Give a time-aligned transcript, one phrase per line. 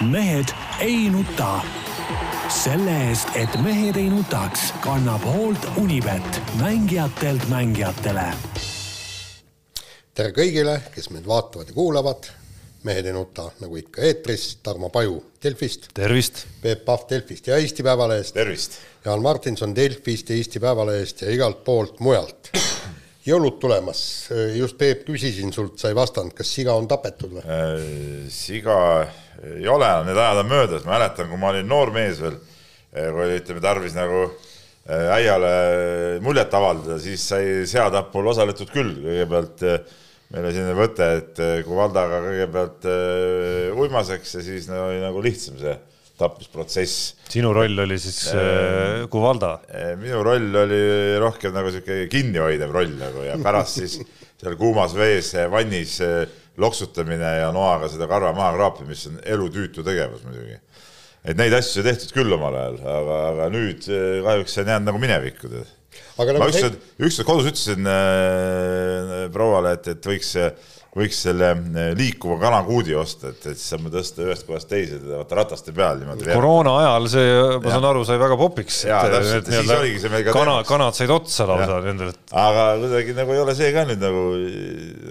[0.00, 0.48] mehed
[0.80, 1.60] ei nuta.
[2.48, 8.24] selle eest, et mehed ei nutaks, kannab hoolt Unibet, mängijatelt mängijatele.
[10.14, 12.30] tere kõigile, kes meid vaatavad ja kuulavad.
[12.82, 15.88] mehed ei nuta nagu ikka eetris, Tarmo Paju Delfist.
[15.94, 16.46] tervist.
[16.62, 18.34] Peep Pahv Delfist ja Eesti Päevalehest.
[18.34, 18.72] tervist.
[19.04, 22.50] Jaan Martinson Delfist ja Eesti Päevalehest ja igalt poolt mujalt
[23.28, 24.00] jõulud tulemas,
[24.56, 27.44] just Peep, küsisin sult, sa ei vastanud, kas siga on tapetud või?
[28.32, 28.78] siga
[29.44, 32.38] ei ole, need ajad on möödas, ma mäletan, kui ma olin noor mees veel,
[32.92, 34.24] kui oli, ütleme, tarvis nagu
[34.88, 35.52] äiale
[36.24, 39.64] muljet avaldada, siis sai seatapul osaletud küll, kõigepealt
[40.32, 42.88] meil oli selline võte, et kui Valdaga kõigepealt
[43.76, 45.76] uimaseks ja siis no, oli nagu lihtsam see
[46.18, 47.14] tapmisprotsess.
[47.30, 49.58] sinu roll oli siis äh, Kuvalda?
[50.00, 50.82] minu roll oli
[51.22, 53.98] rohkem nagu sihuke kinnihoidev roll nagu ja pärast siis
[54.38, 55.98] seal kuumas vees vannis
[56.58, 60.58] loksutamine ja noaga seda karva maha kraapimine, mis on elutüütu tegevus muidugi.
[61.28, 63.86] et neid asju tehtud küll omal ajal, aga, aga nüüd
[64.24, 65.50] kahjuks see on jäänud nagu minevikku.
[66.18, 70.34] Nagu ma ükskord, ükskord kodus ütlesin äh, prouale, et, et võiks
[70.96, 75.36] võiks selle eh, liikuva kanakuudi osta, et, et siis saame tõsta ühest kohast teise, vaata
[75.36, 76.28] rataste peal niimoodi.
[76.30, 78.80] koroona ajal see, ma saan aru, sai väga popiks.
[80.32, 82.20] kana, kanad said otsa lausa nendelt.
[82.32, 84.22] aga kuidagi nagu ei ole see ka nüüd nagu,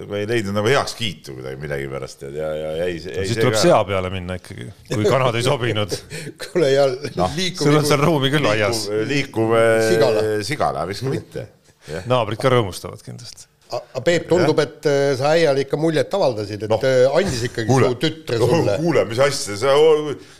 [0.02, 3.62] nagu ei leidnud nagu heakskiitu kuidagi millegipärast ja, ja, ja jäi, no, siis tuleb ka.
[3.62, 5.94] sea peale minna ikkagi, kui kanad ei sobinud
[6.42, 7.68] kuule ja no, liikuv.
[7.68, 8.88] sul on seal ruumi küll aias.
[9.12, 11.46] liikuv eh, sigala, sigala, miks ka mitte.
[12.10, 16.70] naabrid ka rõõmustavad kindlasti aga Peep, tundub, et äh, sa äial ikka muljet avaldasid, et
[16.72, 16.78] no.
[16.86, 18.76] Äh, andis ikkagi kuule, su tütre sulle.
[18.82, 19.74] kuule, mis asja, sa,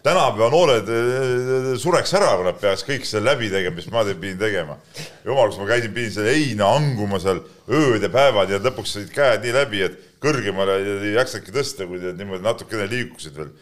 [0.07, 4.41] tänapäeva noored äh, sureks ära, kui nad peaks kõik selle läbi tegema, mis ma pidin
[4.41, 4.79] tegema.
[5.27, 9.13] jumal, kus ma käisin, pidin selle heina hanguma seal ööd ja päevad ja lõpuks said
[9.13, 13.53] käed nii läbi, et kõrgemale ei jaksanudki tõsta, kui need niimoodi natukene liikusid veel.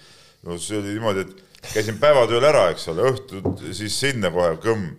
[0.47, 4.93] no see oli niimoodi, et käisin päevatööl ära, eks ole, õhtul siis sinna kohe kõmm.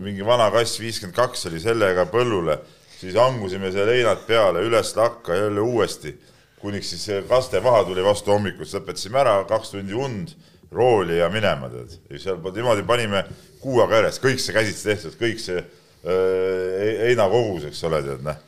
[0.00, 2.54] mingi vana kass viiskümmend kaks oli sellega põllule
[3.02, 6.14] siis hangusime seal heinad peale, üles lakka jälle uuesti,
[6.62, 10.34] kuniks siis kaste maha tuli vastu hommikut, siis lõpetasime ära, kaks tundi und,
[10.72, 11.98] rooli ja minema, tead.
[12.16, 13.26] seal niimoodi panime
[13.60, 18.40] kuu aega järjest, kõik see käsitsi tehtud, kõik see äh, heinakogus, eks ole, tead, noh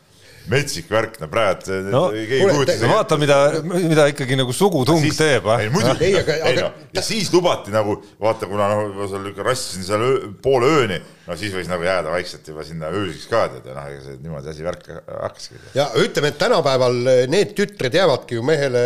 [0.50, 2.90] metsik värk, no praegu no, keegi ei kujuta seda.
[2.90, 5.46] vaata, mida, mida ikkagi nagu sugutung siis, teeb.
[5.56, 6.66] ei muidugi, ei, aga, aga...
[6.66, 10.68] No, ja siis lubati nagu vaata, kuna noh, ma seal ikka rassisin seal öö, poole
[10.68, 14.02] ööni, no siis võis nagu jääda vaikselt juba sinna öösiks ka tead ja noh, ega
[14.04, 15.62] see niimoodi asi värk hakkaski.
[15.78, 17.00] ja ütleme, et tänapäeval
[17.32, 18.84] need tütred jäävadki ju mehele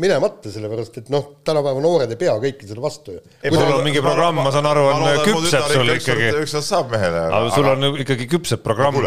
[0.00, 3.24] minemata, sellepärast et noh, tänapäeva noored ei pea kõike selle vastu ju.
[3.48, 6.30] sul on mingi programm, ma saan aru, on küpseb sul ikkagi.
[6.44, 7.26] ükskord saab mehele.
[7.40, 9.00] aga sul on ikkagi küpseb programm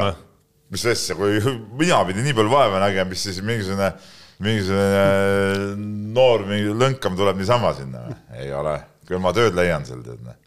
[0.71, 1.39] mis asja, kui
[1.79, 3.89] mina pidin nii palju vaeva nägema, mis siis mingisugune,
[4.43, 5.65] mingisugune äh,
[6.15, 8.05] noor mingi lõnkam tuleb niisama sinna,
[8.39, 8.77] ei ole,
[9.07, 10.37] küll ma tööd leian seal, tead noh.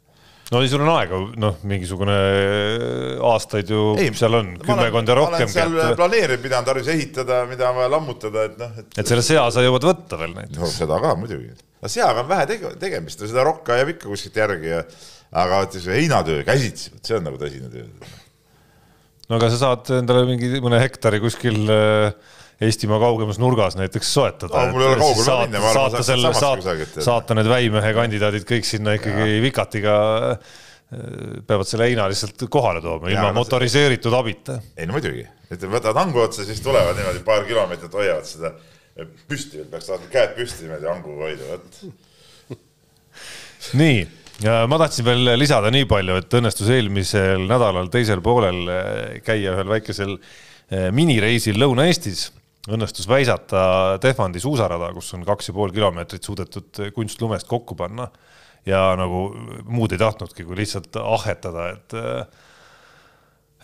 [0.55, 5.53] no sul on aega, noh, mingisugune äh, aastaid ju ei, seal on, kümmekond ja rohkem.
[5.53, 5.93] seal et...
[6.01, 8.75] planeerib, mida on tarvis ehitada, mida on vaja lammutada, et noh.
[8.81, 10.73] et, et selle sea sa jõuad võtta veel näiteks no,.
[10.73, 11.53] seda ka muidugi.
[11.85, 14.85] no seaga on vähe tege, tegemist, seda rokka jääb ikka kuskilt järgi ja
[15.45, 18.23] aga vot see heinatöö käsitsi, vot see on nagu tõsine töö
[19.29, 24.69] no aga sa saad endale mingi mõne hektari kuskil äh, Eestimaa kaugemas nurgas näiteks soetada
[24.71, 24.93] no,.
[25.27, 29.97] saata, saata selle, saata, saata need väimehe kandidaadid kõik sinna ikkagi vikatiga
[30.35, 30.55] äh,
[31.49, 34.21] peavad selle heina lihtsalt kohale tooma ilma ja, motoriseeritud see...
[34.21, 34.59] abita.
[34.79, 38.55] ei no muidugi, et võtavad hangu otsa, siis tulevad niimoodi paar kilomeetrit hoiavad seda
[39.29, 42.59] püsti, peaks saama käed püsti niimoodi hanguga hoida, vot.
[43.81, 44.05] nii
[44.43, 49.69] ma tahtsin veel lisada nii palju, et õnnestus eelmisel nädalal teisel poolel eh, käia ühel
[49.71, 52.33] väikesel eh, minireisil Lõuna-Eestis.
[52.65, 58.09] õnnestus väisata Tehvandi suusarada, kus on kaks ja pool kilomeetrit suudetud kunstlumest kokku panna
[58.67, 59.29] ja nagu
[59.69, 62.44] muud ei tahtnudki, kui lihtsalt ahetada, et eh,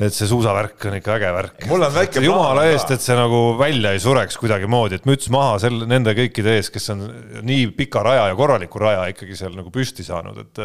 [0.01, 1.65] et see suusavärk on ikka äge värk.
[1.69, 5.59] mul on väike jumala eest, et see nagu välja ei sureks kuidagimoodi, et müts maha
[5.61, 7.05] selle, nende kõikide ees, kes on
[7.47, 10.63] nii pika raja ja korraliku raja ikkagi seal nagu püsti saanud, et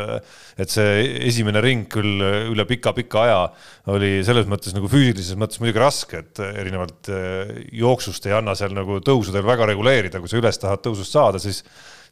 [0.63, 2.23] et see esimene ring küll
[2.53, 3.41] üle pika-pika aja
[3.91, 7.11] oli selles mõttes nagu füüsilises mõttes muidugi raske, et erinevalt
[7.75, 11.63] jooksust ei anna seal nagu tõusudel väga reguleerida, kui sa üles tahad tõusust saada, siis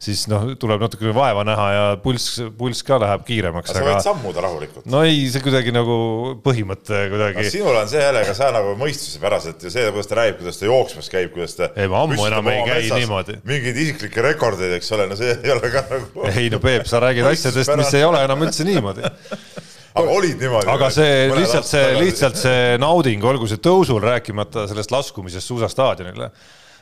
[0.04, 3.72] siis noh, tuleb natukene vaeva näha ja pulss, pulss ka läheb kiiremaks.
[3.72, 4.86] aga sa võid sammuda rahulikult.
[4.90, 5.96] no ei, see kuidagi nagu
[6.44, 7.46] põhimõte kuidagi.
[7.52, 11.10] sinul on see jälle, sa nagu mõistuspäraselt ja see, kuidas ta räägib, kuidas ta jooksmas
[11.12, 11.70] käib, kuidas ta.
[11.74, 13.38] ei, ma ammu enam ei käi metsas, niimoodi.
[13.48, 16.26] mingeid isiklikke rekordeid, eks ole, no see ei ole ka nagu.
[16.34, 19.06] ei no Peep, sa räägid asjadest, mis ei ole enam üldse niimoodi
[20.00, 20.68] aga olid niimoodi?
[20.74, 26.30] aga see lihtsalt see, lihtsalt see nauding, olgu see tõusul, rääkimata sellest laskumisest suusastaadionile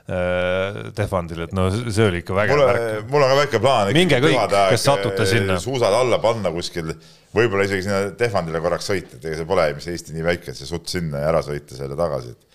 [0.03, 2.87] Tehvandil, et no see oli ikka vägev värk.
[3.11, 3.93] mul on ka väike plaan.
[3.95, 5.61] Minge kõik, kes satute sinna.
[5.63, 6.91] suusad alla panna kuskil,
[7.37, 10.59] võib-olla isegi sinna Tehvandile korraks sõita, et ega see pole, mis Eesti nii väike, et
[10.59, 12.53] see sutt sinna ja ära sõita selle tagasi, et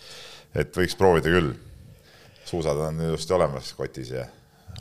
[0.57, 1.53] et võiks proovida küll.
[2.47, 4.23] suusad on ilusti olemas kotis ja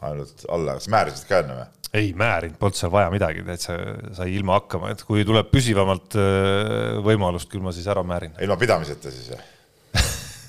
[0.07, 1.67] ainult alla, kas määrasid ka enne või?
[1.97, 3.77] ei määrinud, polnud seal vaja midagi, täitsa
[4.19, 8.35] sai ilma hakkama, et kui tuleb püsivamalt äh, võimalust, küll ma siis ära määrin.
[8.43, 9.45] ilma pidamiseta siis või?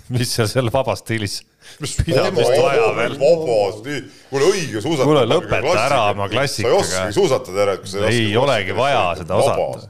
[0.10, 1.42] Mis seal seal vabas stiilis
[1.78, 3.16] pidamist vaja veel.
[3.20, 3.82] vabas,
[4.30, 5.08] kuule õige suusatamine.
[5.08, 6.64] Kuule, lõpeta ära oma klassikaga.
[6.64, 9.90] sa ei oskagi suusatada sa Ei olegi vaja seda osata.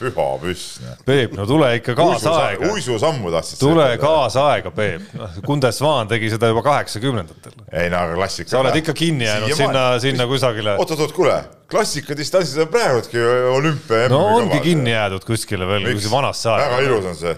[0.00, 0.76] Püha püss.
[1.08, 3.58] Peep, no tule ikka kaasaega, uisusammu tahtsid.
[3.62, 3.88] tule.
[4.02, 5.10] kaasaega, Peep.
[5.46, 7.56] Kundes Vaan tegi seda juba kaheksakümnendatel.
[7.72, 8.50] ei no aga klassika.
[8.50, 10.76] sa oled ikka kinni jäänud sinna, sinna kusagile.
[10.80, 11.36] oot-oot-oot, kuule,
[11.70, 13.20] klassikadistantsid on praegudki
[13.56, 14.08] olümpia.
[14.12, 16.88] no ongi kinni jäädud kuskile veel, see vanasse väga aega.
[16.88, 17.36] ilus on see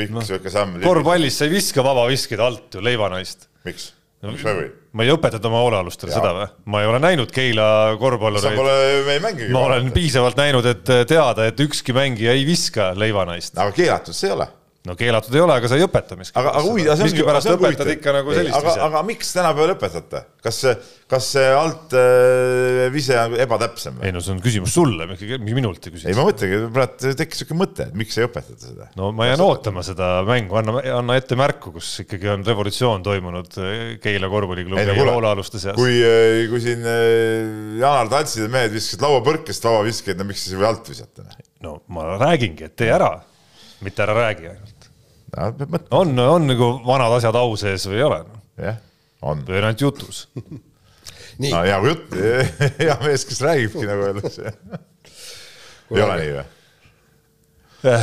[0.00, 0.26] pikk no.
[0.26, 0.80] siuke samm.
[0.84, 3.48] korvpallis sa ei viska vabaviskeid alt ju, leivanaist.
[3.68, 3.90] miks?
[4.26, 4.70] miks me ei või?
[4.96, 6.46] ma ei õpetanud oma hoolealustele seda või?
[6.74, 8.56] ma ei ole näinud Keila sa korvpallureid.
[8.58, 9.52] pole, me ei mängigi.
[9.54, 13.58] ma olen piisavalt näinud, et teada, et ükski mängija ei viska leivanaist.
[13.58, 14.48] aga keelatud see ei ole
[14.88, 16.36] no keelatud ei ole, aga sa ei õpeta miski.
[16.40, 17.16] aga, aga huvitav, see ongi.
[17.16, 18.86] miskipärast õpetad ikka nagu sellist aga, asja.
[18.88, 20.22] aga miks tänapäeval õpetate?
[20.40, 20.60] kas
[21.10, 24.08] kas see alt äh, vise on ebatäpsem või?
[24.08, 25.08] ei no see on küsimus sulle,
[25.42, 26.14] minult ei ei, küsi.
[26.16, 28.88] ma mõtlengi, praegu tekkis siuke mõte, et miks ei õpetata seda.
[28.96, 33.58] no ma jään ootama seda mängu, anna, anna ette märku, kus ikkagi on revolutsioon toimunud
[33.60, 35.76] eh, Keila korvpalliklubi Ei, no kuule, hoolealuste seas.
[35.78, 35.98] kui,
[36.52, 40.70] kui siin äh, Janar Tatsid ja mehed viskasid lauapõrkest vabaviskeid, no miks siis ei või
[40.70, 41.26] alt visata?
[41.66, 43.16] no ma räägingi, et tee ära,
[43.80, 44.88] mitte ära räägi ainult.
[45.90, 48.24] on, on nagu vanad asjad au sees või ei ole?
[48.60, 48.80] jah,
[49.22, 49.44] on.
[49.46, 50.24] või on ainult jutus?
[51.40, 52.16] nii no hea jutt,
[52.82, 54.54] hea mees, kes räägibki nagu öeldakse.
[55.90, 56.48] ei ole nii või?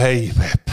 [0.08, 0.72] ei, Peep.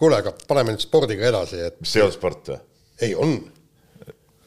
[0.00, 2.62] kuule, aga paneme nüüd spordiga edasi, et mis see ei olnud sport või?
[3.04, 3.36] ei on.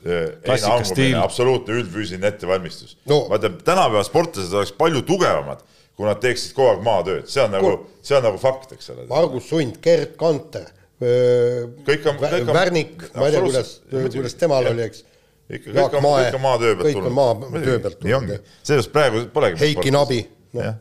[0.07, 1.17] Klassikastiil.
[1.19, 3.09] absoluutne üldfüüsiline ettevalmistus No.
[3.09, 3.17] no..
[3.33, 5.65] vaata, tänapäeva sportlased oleks palju tugevamad,
[5.97, 7.73] kui nad teeksid kogu aeg maatööd, see on nagu,
[8.05, 9.07] see on nagu fakt, eks ole.
[9.09, 10.67] Margus Sund, Gerd Kanter,
[12.53, 14.73] Värnik, ma ei tea, kuidas kuidas temal Jah.
[14.75, 15.03] oli, eks.
[15.57, 19.25] ikka kõik on, kõik on maatöö pealt kõik on maa- töö pealt tulnud,, sellest praegu
[19.33, 19.61] polegi.
[19.61, 20.19] Heiki Nabi,
[20.57, 20.79] jah,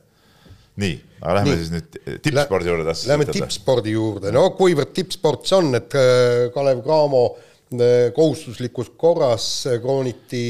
[0.80, 1.58] nii, aga lähme Nii.
[1.62, 6.82] siis nüüd tippspordi juurde Lähme tippspordi juurde, no kuivõrd tippsport see on, et äh, Kalev
[6.84, 10.44] Cramo äh, kohustuslikus korras äh, krooniti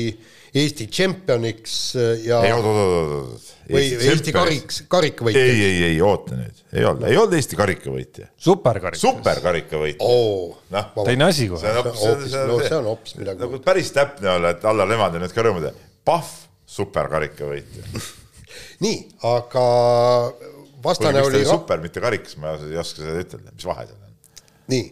[0.56, 3.48] Eesti tšempioniks äh, ja ei, oot, oot, oot, oot.
[3.74, 5.42] või Eesti kariks, karikavõitja.
[5.42, 9.00] ei, ei, ei oota nüüd, ei olnud, ei olnud Eesti karikavõitja, superkarik.
[9.00, 10.06] superkarikavõitja.
[10.06, 11.74] oo, noh, teine asi kohe see.
[11.82, 15.36] on hoopis, no see on hoopis midagi nagu päris täpne olla, et Allar Levandi nüüd
[15.36, 15.84] ka rõõmu teeb.
[16.06, 16.32] Pahv,
[16.78, 17.90] superkarikavõitja.
[18.86, 18.98] nii,
[19.28, 19.66] aga
[20.86, 24.12] vastane oli, super, mitte karikas, ma ei oska seda ütelda, mis vahe seal on?
[24.72, 24.84] nii,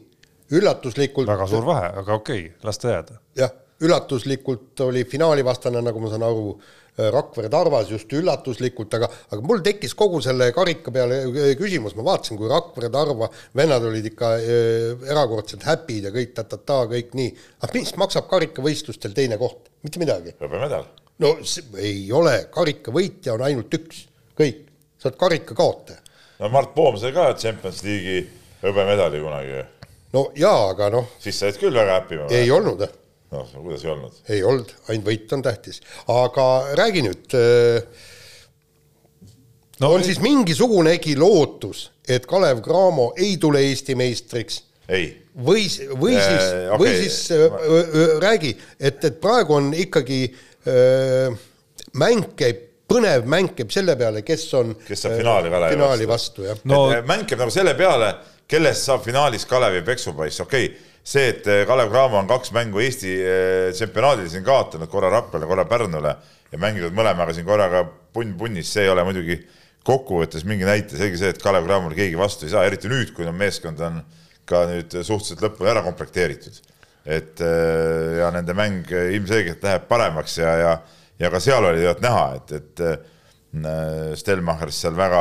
[0.55, 3.21] üllatuslikult väga suur vahe, aga okei okay,, las ta jääda.
[3.39, 6.55] jah, üllatuslikult oli finaali vastane, nagu ma saan aru,
[6.95, 12.05] Rakvere Tarvas just üllatuslikult, aga, aga mul tekkis kogu selle karika peale äh, küsimus, ma
[12.07, 13.27] vaatasin, kui Rakvere Tarva
[13.59, 17.35] vennad olid ikka äh, erakordselt happy'd ja kõik ta-ta-ta, kõik nii,
[17.67, 20.37] aga mis maksab karikavõistlustel teine koht, mitte midagi.
[20.39, 20.87] hõbemedal.
[21.25, 24.07] no see, ei ole, karikavõitja on ainult üks,
[24.39, 24.63] kõik,
[24.95, 25.99] sa oled karika kaotaja.
[26.39, 28.23] no Mart Poom sai ka Champions League'i
[28.63, 29.65] hõbemedali kunagi,
[30.15, 32.23] no jaa, aga noh, siis sa olid küll väga happy.
[32.39, 32.87] ei olnud
[33.35, 34.21] noh, kuidas ei olnud?
[34.31, 35.81] ei olnud, ainult võit on tähtis.
[36.11, 36.49] aga
[36.81, 37.39] räägi nüüd,
[39.81, 45.65] no on siis mingisugunegi lootus, et Kalev Cramo ei tule Eesti meistriks ei, või,
[46.01, 50.21] või Äh, siis okei., või siis äh, äh, räägi, et, et praegu on ikkagi
[50.69, 51.35] äh,
[52.01, 56.45] mäng käib, põnev mäng käib selle peale, kes on Kes saab finaali Kalevi finaali vastu.
[56.45, 56.65] vastu, jah.
[56.69, 57.03] No- no,.
[57.09, 58.13] mäng käib nagu selle peale,
[58.49, 62.81] kellest saab finaalis Kalevi peksupoiss, okei okay,, see, et eh, Kalev Cramo on kaks mängu
[62.81, 66.15] Eesti eh, tsempionaadil siin kaotanud, korra Rapla, korra Pärnule
[66.51, 67.85] ja mänginud mõlemaga siin korraga
[68.15, 69.37] punn punnis, see ei ole muidugi
[69.85, 73.29] kokkuvõttes mingi näite, selge see, et Kalev Cramole keegi vastu ei saa, eriti nüüd, kui
[73.29, 74.01] no meeskond on
[74.49, 76.61] ka nüüd suhteliselt lõpuni ära komplekteeritud.
[77.05, 80.77] et eh, ja nende mäng ilmselgelt läheb paremaks ja, ja,
[81.21, 83.11] ja ka seal oli tegelikult näha, et, et
[84.19, 85.21] Stelmacher seal väga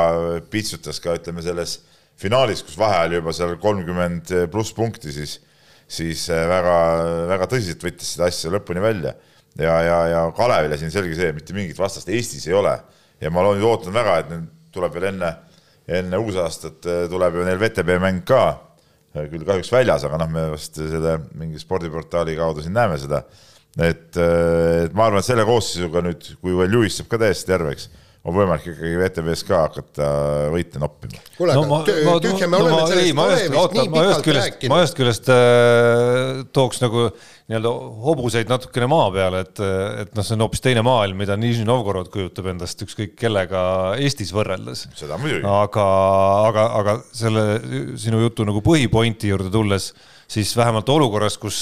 [0.50, 1.82] pitsutas ka ütleme selles
[2.18, 5.36] finaalis, kus vahe oli juba seal kolmkümmend pluss punkti, siis,
[5.88, 9.14] siis väga-väga tõsiselt võttis seda asja lõpuni välja.
[9.58, 12.74] ja, ja, ja Kalevile siin selge see, mitte mingit vastast Eestis ei ole
[13.20, 15.30] ja ma nüüd ootan väga, et nüüd tuleb veel enne,
[16.00, 18.44] enne uusaastat eh, tuleb ju neil VTB mäng ka,
[19.14, 23.22] küll kahjuks väljas, aga noh, me vast selle mingi spordiportaali kaudu siin näeme seda.
[23.78, 27.88] et, et ma arvan, et selle koosseisuga nüüd, kui veel Lewis saab ka täiesti terveks,
[28.24, 30.06] on võimalik ikkagi VTV-s ka hakata
[30.52, 31.20] võite noppima.
[31.36, 34.72] kuule, aga tühja me oleme sellest Kalevist nii pikalt rääkinud.
[34.72, 37.10] ma ühest küljest äh, tooks nagu
[37.52, 37.72] nii-öelda
[38.06, 39.60] hobuseid natukene maa peale, et,
[40.04, 43.60] et noh, see on hoopis teine maailm, mida Nižni Novgorod kujutab endast ükskõik kellega
[44.00, 44.86] Eestis võrreldes.
[44.96, 45.44] seda muidugi.
[45.44, 45.84] aga,
[46.48, 47.44] aga, aga selle
[48.00, 49.92] sinu jutu nagu põhipointi juurde tulles,
[50.32, 51.60] siis vähemalt olukorras, kus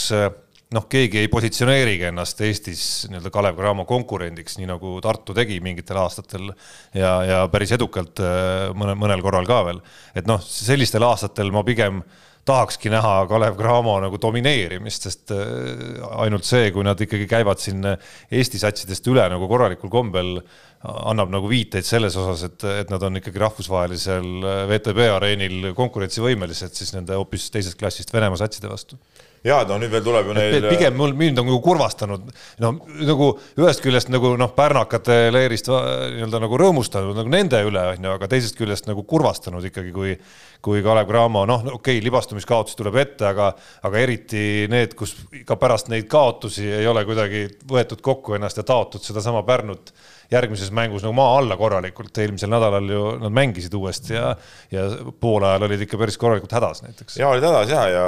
[0.76, 6.00] noh, keegi ei positsioneerigi ennast Eestis nii-öelda Kalev Cramo konkurendiks, nii nagu Tartu tegi mingitel
[6.02, 6.50] aastatel
[6.96, 9.80] ja, ja päris edukalt äh, mõne, mõnel korral ka veel.
[10.16, 12.02] et noh, sellistel aastatel ma pigem
[12.48, 17.86] tahakski näha Kalev Cramo nagu domineerimist, sest äh, ainult see, kui nad ikkagi käivad siin
[17.86, 20.38] Eesti satsidest üle nagu korralikul kombel,
[20.82, 26.96] annab nagu viiteid selles osas, et, et nad on ikkagi rahvusvahelisel VTB areenil konkurentsivõimelised siis
[26.96, 28.98] nende hoopis teisest klassist Venemaa satside vastu
[29.46, 30.68] ja no nüüd veel tuleb ju neil.
[30.70, 32.30] pigem mul mind on nagu kurvastanud,
[32.62, 32.72] no
[33.02, 38.14] nagu ühest küljest nagu noh, pärnakate leerist nii-öelda nagu rõõmustanud nagu nende üle on ju,
[38.14, 40.16] aga teisest küljest nagu kurvastanud ikkagi, kui
[40.62, 43.48] kui Kalev Cramo, noh, okei okay,, libastumiskaotusi tuleb ette, aga,
[43.82, 45.16] aga eriti need, kus
[45.48, 49.90] ka pärast neid kaotusi ei ole kuidagi võetud kokku ennast ja taotud sedasama Pärnut
[50.32, 54.32] järgmises mängus nagu maa alla korralikult, eelmisel nädalal ju nad mängisid uuesti ja,
[54.72, 54.86] ja
[55.20, 57.18] poolajal olid ikka päris korralikult hädas näiteks.
[57.20, 58.06] ja olid hädas ja, ja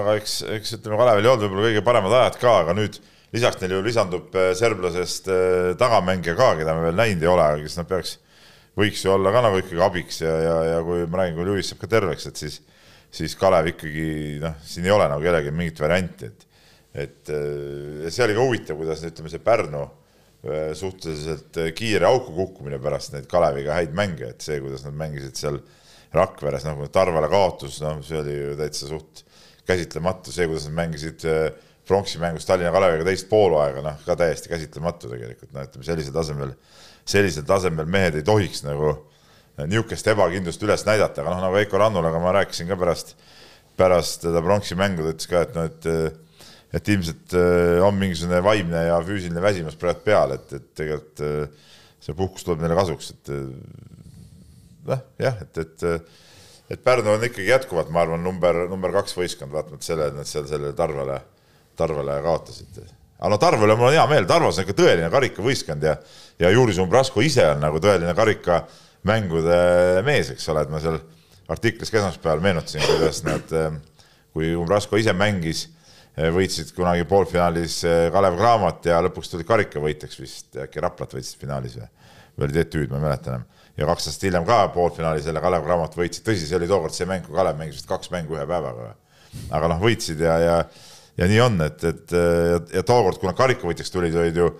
[0.00, 3.00] aga eks, eks ütleme, Kalevil ei olnud võib-olla kõige paremad ajad ka, aga nüüd
[3.34, 7.48] lisaks neil ju lisandub äh, serblasest äh, tagamängija ka, keda me veel näinud ei ole,
[7.48, 8.16] aga kes nad peaks,
[8.78, 11.72] võiks ju olla ka nagu ikkagi abiks ja, ja, ja kui ma räägin, kui Lewis
[11.72, 12.60] saab ka terveks, et siis,
[13.14, 16.50] siis Kalev ikkagi noh, siin ei ole nagu kellelgi mingit varianti, et
[16.94, 19.82] et äh, see oli ka huvitav, kuidas ütleme, see Pärnu
[20.76, 25.38] suhteliselt äh, kiire auku kukkumine pärast neid Kaleviga häid mänge, et see, kuidas nad mängisid
[25.40, 25.60] seal
[26.14, 29.24] Rakveres, noh, Tarvele kaotus, noh, see oli ju täitsa suht
[29.66, 31.46] käsitlematu, see, kuidas nad mängisid äh,
[31.88, 36.54] pronksi mängus Tallinna Kaleviga teist poolaega, noh, ka täiesti käsitlematu tegelikult, no ütleme sellisel tasemel,
[37.08, 38.94] sellisel tasemel mehed ei tohiks nagu
[39.60, 43.14] niisugust ebakindlust üles näidata, aga noh, nagu Veiko Rannulaga ma rääkisin ka pärast,
[43.78, 46.22] pärast seda pronksi mängu, ta ütles ka, et noh, et
[46.74, 51.70] et ilmselt äh, on mingisugune vaimne ja füüsiline väsimus praegu peal, et, et tegelikult äh,
[52.02, 53.44] see puhkus tuleb neile kasuks, et äh,
[54.90, 55.88] noh, jah, et, et
[56.72, 60.28] et Pärnu on ikkagi jätkuvalt, ma arvan, number, number kaks võistkond, vaatamata sellele, et nad
[60.28, 61.18] seal sellele Tarvele,
[61.76, 62.78] Tarvele kaotasid.
[63.18, 65.92] aga no Tarvele mul on hea meel, Tarvas on ikka tõeline karikavõistkond ja,
[66.40, 69.60] ja Juris Umbrasko ise on nagu tõeline karikamängude
[70.08, 70.96] mees, eks ole, et ma seal
[71.52, 73.54] artiklis ka esmaspäeval meenutasin, kuidas nad,
[74.32, 75.82] kui Umbrasko ise mängis Eh,
[76.14, 81.74] võitsid kunagi poolfinaalis eh, Kalev Cramot ja lõpuks tulid karikavõitjaks vist, äkki Raplat võitsid finaalis
[81.80, 81.88] või,
[82.36, 83.46] või oli TTÜ-d, ma ei mäleta enam.
[83.76, 87.08] ja kaks aastat hiljem ka poolfinaalis jälle Kalev Cramot võitsid, tõsi, see oli tookord see
[87.10, 88.92] mäng, kui Kalev mängis vist kaks mängu ühe päevaga.
[89.50, 90.60] aga noh, võitsid ja, ja,
[91.18, 94.52] ja nii on, et, et ja, ja tookord, kui nad karikavõitjaks tulid, olid ju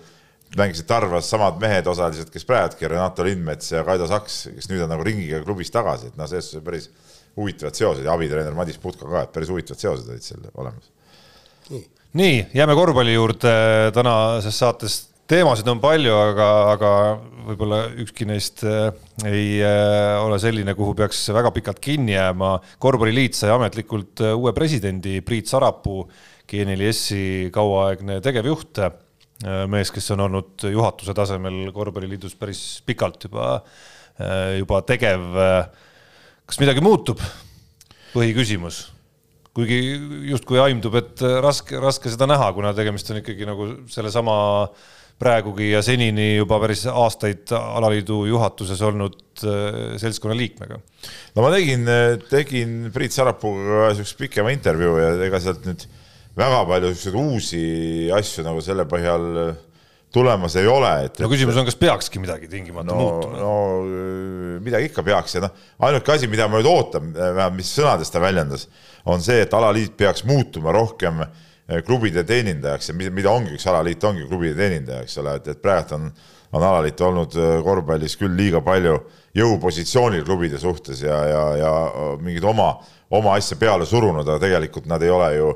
[0.59, 4.91] mängisid Tarvas samad mehed osaliselt, kes praegugi, Renato Lindmets ja Kaido Saks, kes nüüd on
[4.91, 6.91] nagu ringiga klubis tagasi, et noh, selles suhtes päris
[7.35, 10.94] huvitavad seosed ja abitreener Madis Putka ka, et päris huvitavad seosed olid seal olemas
[11.69, 13.55] nii, nii, jääme korvpalli juurde
[13.93, 16.91] tänases saates teemasid on palju, aga, aga
[17.47, 18.89] võib-olla ükski neist äh,
[19.25, 22.55] ei äh, ole selline, kuhu peaks väga pikalt kinni jääma.
[22.81, 26.05] korvpalliliit sai ametlikult äh, uue presidendi Priit Sarapuu,
[26.45, 28.83] GNLS-i kauaaegne tegevjuht,
[29.67, 33.57] mees, kes on olnud juhatuse tasemel korvpalliliidus päris pikalt juba,
[34.59, 35.25] juba tegev.
[36.45, 37.23] kas midagi muutub?
[38.13, 38.83] põhiküsimus
[39.55, 39.79] kuigi
[40.31, 44.35] justkui aimdub, et raske, raske seda näha, kuna tegemist on ikkagi nagu sellesama
[45.21, 50.79] praegugi ja senini juba päris aastaid alaliidu juhatuses olnud äh, seltskonna liikmega.
[51.35, 51.87] no ma tegin,
[52.27, 55.87] tegin Priit Sarapuuga siukest pikema intervjuu ja ega sealt nüüd
[56.35, 57.63] väga palju siukseid uusi
[58.11, 59.55] asju nagu selle põhjal
[60.15, 61.19] tulemas ei ole, et.
[61.19, 63.39] no küsimus on, kas peakski midagi tingimata no, muutuma?
[63.41, 68.11] no midagi ikka peaks ja noh, ainuke asi, mida ma nüüd ootan, vähemalt mis sõnades
[68.13, 68.69] ta väljendas
[69.11, 73.67] on see, et alaliit peaks muutuma rohkem eh, klubide teenindajaks ja mida, mida ongi üks
[73.69, 76.09] alaliit, ongi klubide teenindaja, eks ole, et, et praegu on,
[76.55, 78.97] on alaliit olnud eh, korvpallis küll liiga palju
[79.35, 81.71] jõupositsioonil klubide suhtes ja, ja, ja
[82.23, 82.71] mingit oma,
[83.13, 85.55] oma asja peale surunud, aga tegelikult nad ei ole ju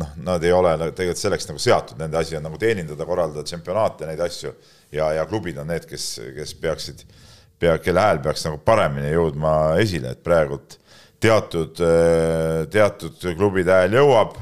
[0.00, 4.08] noh, nad ei ole tegelikult selleks nagu seatud, nende asi on nagu teenindada, korraldada tšempionaate,
[4.08, 4.54] neid asju.
[4.94, 7.04] Ja, ja klubid on need, kes, kes peaksid,
[7.58, 10.78] pea, kelle hääl peaks nagu paremini jõudma esile, et praegult
[11.24, 11.80] teatud,
[12.70, 14.36] teatud klubide hääl jõuab,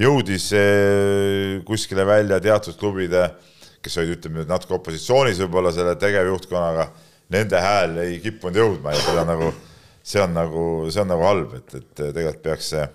[0.00, 3.28] jõudis äh, kuskile välja teatud klubide,
[3.84, 6.88] kes olid, ütleme nüüd natuke opositsioonis võib-olla selle tegevjuhtkonnaga,
[7.34, 9.52] nende hääl ei kippunud jõudma ja seda nagu,
[10.02, 12.86] see on nagu, see on nagu halb, et, et tegelikult peaks see,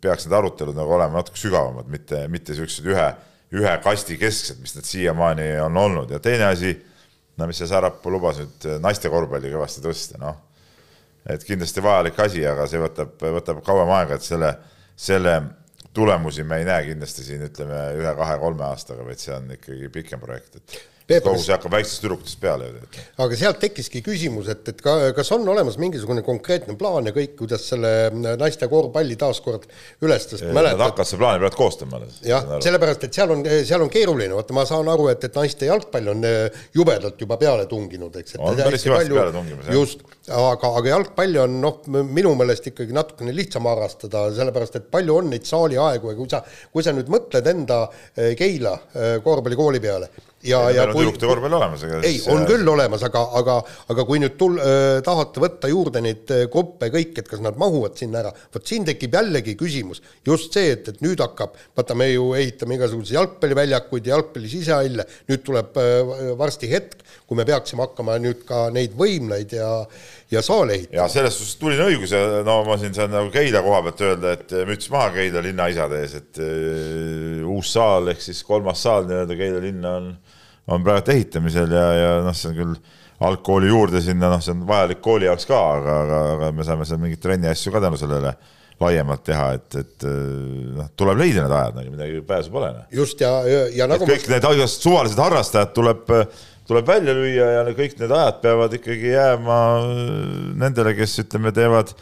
[0.00, 3.06] peaks need arutelud nagu olema natuke sügavamad, mitte, mitte niisugused ühe,
[3.56, 6.74] ühe kasti kesksed, mis need siiamaani on olnud ja teine asi,
[7.36, 10.40] no mis see Sarapuu lubas nüüd naiste korvpalli kõvasti tõsta, noh.
[11.26, 14.52] et kindlasti vajalik asi, aga see võtab, võtab kauem aega, et selle,
[14.96, 15.38] selle
[15.96, 20.60] tulemusi me ei näe kindlasti siin ütleme ühe-kahe-kolme aastaga, vaid see on ikkagi pikem projekt,
[20.60, 22.68] et kogu see hakkab väikestest tüdrukutest peale
[23.22, 27.36] aga sealt tekkiski küsimus, et, et ka, kas on olemas mingisugune konkreetne plaan ja kõik,
[27.38, 27.92] kuidas selle
[28.40, 29.68] naiste korvpalli taaskord
[30.04, 32.18] üles tõsta, Nad hakkavad seda plaani praegu koostama alles.
[32.26, 35.70] jah, sellepärast, et seal on, seal on keeruline, vaata ma saan aru, et, et naiste
[35.70, 38.38] jalgpall on eh, jubedalt juba peale tunginud, eks.
[38.40, 39.78] On päris kõvasti peale tungimas, jah.
[39.78, 45.20] just, aga, aga jalgpalli on noh, minu meelest ikkagi natukene lihtsam harrastada, sellepärast et palju
[45.22, 49.82] on neid saaliaegu ja kui sa, kui sa nüüd mõtled enda eh, Keila eh, korvpallikooli
[49.82, 50.10] peale
[50.46, 53.58] ja, ja on tüdrukute korvpall olemas, ega ei, on küll olemas, aga, aga,
[53.92, 54.60] aga kui nüüd tul-,
[55.06, 59.16] tahate võtta juurde neid gruppe kõik, et kas nad mahuvad sinna ära, vot siin tekib
[59.18, 64.16] jällegi küsimus, just see, et, et nüüd hakkab, vaata, me ju ehitame igasuguseid jalgpalliväljakuid ja
[64.16, 69.52] jalgpalli sisehalle, nüüd tuleb öö, varsti hetk, kui me peaksime hakkama nüüd ka neid võimlaid
[69.56, 69.70] ja,
[70.30, 70.98] ja saale ehitama.
[71.00, 74.34] ja selles suhtes tuline õigus ja no ma siin saan nagu Keila koha pealt öelda,
[74.36, 79.38] et müts maha Keila linnaisade ees, et äh, uus saal ehk siis kolmas saal nii-öelda
[79.38, 80.10] Keila linna on,
[80.72, 82.76] on praegu ehitamisel ja, ja noh, see on küll
[83.26, 86.86] algkooli juurde sinna, noh, see on vajalik kooli jaoks ka, aga, aga, aga me saame
[86.88, 88.34] seal mingeid trenni asju ka tänu sellele
[88.80, 90.04] laiemalt teha, et, et
[90.76, 92.74] noh, tuleb leida need ajad, nagu midagi pääsu pole.
[92.74, 92.90] noh.
[92.92, 96.12] just ja, ja, ja et nagu kõik need igasugused suvalised harrastajad tuleb,
[96.68, 99.60] tuleb välja lüüa ja kõik need ajad peavad ikkagi jääma
[100.60, 101.94] nendele, kes ütleme, teevad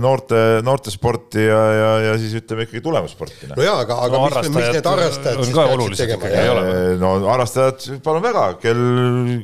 [0.00, 3.50] noorte, noortesporti ja, ja, ja siis ütleme ikkagi tulemussporti.
[3.50, 6.22] no jaa, aga, aga No mis, mis need harrastajad siis peaksid tegema?
[6.22, 6.94] ikkagi, ei ole või?
[7.02, 8.80] no harrastajad, palun väga, kell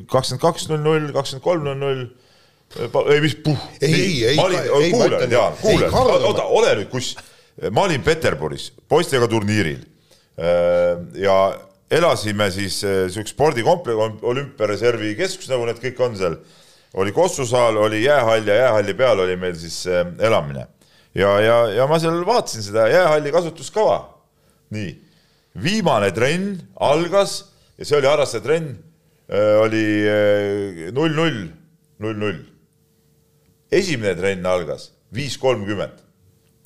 [0.09, 2.01] kakskümmend kaks null null, kakskümmend kolm null null.
[3.13, 3.61] ei, mis puh.
[3.81, 5.53] Ei, ei, ei, ütlen- nüüd, Jaan,
[5.93, 7.11] Karl- oota, ole nüüd, kus.
[7.71, 9.85] ma olin Peterburis poistega turniiril
[11.21, 11.37] ja
[11.95, 12.81] elasime siis
[13.13, 16.35] siukse spordikompleks, olümpiareservi keskus, nagu need kõik on seal.
[16.95, 20.67] Oli Kossu saal, oli jäähall ja jäähalli peal oli meil siis eh, elamine.
[21.15, 23.99] ja, ja, ja ma seal vaatasin seda jäähalli kasutuskava.
[24.69, 24.95] nii,
[25.63, 27.37] viimane trenn algas
[27.77, 28.75] ja see oli harrastaja trenn,
[29.61, 31.45] oli eh, null null,
[31.99, 32.41] null null.
[33.71, 36.03] esimene trenn algas viis kolmkümmend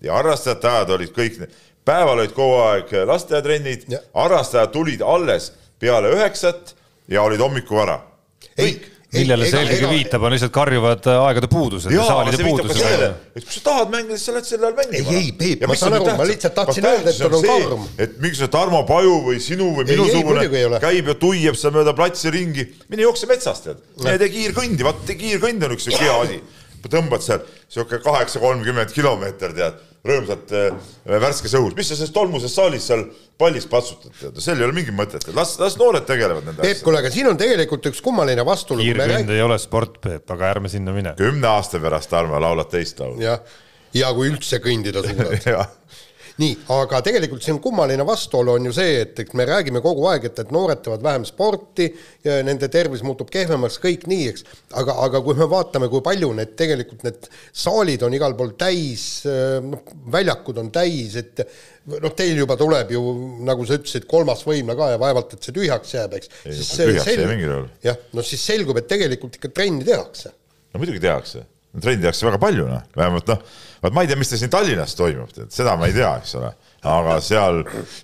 [0.01, 1.41] ja harrastajate ajad olid kõik
[1.85, 6.75] päeval olid kogu aeg lasteaiatrennid Ja., harrastajad tulid alles peale üheksat
[7.07, 7.99] ja olid hommikul vara.
[8.57, 13.05] kõik millele see eelkõige viitab, on lihtsalt karjuvad äh, aegade puudused ja saalide see puudused.,
[13.39, 15.15] et kui sa tahad mängida, siis sa lähed sel ajal mängima.
[15.15, 17.87] Ei, ei, Peep, ma saan aru, ma lihtsalt tahtsin öelda, et tal on karm.
[18.05, 20.45] et mingisugune Tarmo Paju või sinu või minusugune
[20.83, 25.65] käib ja tuiab seal mööda platsi ringi, mine jookse metsas tead, tee kiirkõndi, vaat kiirkõnd
[25.65, 26.41] on üks siuke hea asi.
[26.87, 32.53] Tõmbad seal siuke kaheksa, kolmkümmend kilomeeter tead, rõõmsalt äh, värskes õhus, mis sa selles tolmuses
[32.55, 33.03] saalis seal
[33.39, 36.85] pallis patsutad tead, seal ei ole mingit mõtet, las, las noored tegelevad nende Peep, asjadega.
[36.87, 38.85] kuule, aga siin on tegelikult üks kummaline vastuolu.
[38.85, 41.15] kiirkõnd ei ole sport, Peep, aga ärme sinna mine.
[41.19, 43.19] kümne aasta pärast, Tarmo, laulad teist laulu.
[43.23, 43.43] jah,
[43.93, 45.75] ja kui üldse kõndida suudad.
[46.39, 50.29] nii, aga tegelikult siin kummaline vastuolu on ju see, et eks me räägime kogu aeg,
[50.29, 51.89] et, et noored teevad vähem sporti,
[52.47, 54.45] nende tervis muutub kehvemaks, kõik nii, eks,
[54.79, 57.27] aga, aga kui me vaatame, kui palju need tegelikult need
[57.63, 59.09] saalid on igal pool täis,
[59.65, 61.43] noh, väljakud on täis, et
[61.97, 63.03] noh, teil juba tuleb ju,
[63.47, 66.33] nagu sa ütlesid, kolmas võimla ka ja vaevalt, et see tühjaks jääb, eks.
[66.45, 67.69] Tühjaks ei mingil juhul.
[67.85, 70.33] jah, no siis selgub, et tegelikult ikka trenni tehakse.
[70.73, 71.43] no muidugi tehakse,
[71.77, 73.43] trenni tehakse väga palju noh, vähemalt noh,
[73.83, 76.33] vaat ma ei tea, mis ta siin Tallinnas toimub, tead seda ma ei tea, eks
[76.39, 76.49] ole,
[76.89, 77.59] aga seal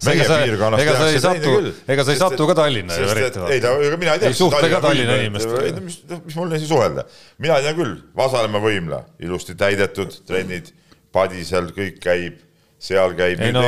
[0.06, 3.41] meie piirkonnas ega sa ei satu- ega sa ei satu et- ka Tallinna ju eriti,
[3.41, 4.30] et- ei ega mina ei tea.
[4.30, 5.82] Ei suhtle ka Tallinna inimestega.
[5.82, 5.97] mis,
[6.28, 7.06] mis mul neisse suhelda,
[7.41, 10.69] mina tean küll, Vasalemma võimla ilusti täidetud trennid,
[11.15, 12.38] padi seal kõik käib,
[12.78, 13.41] seal käib.
[13.41, 13.63] ei no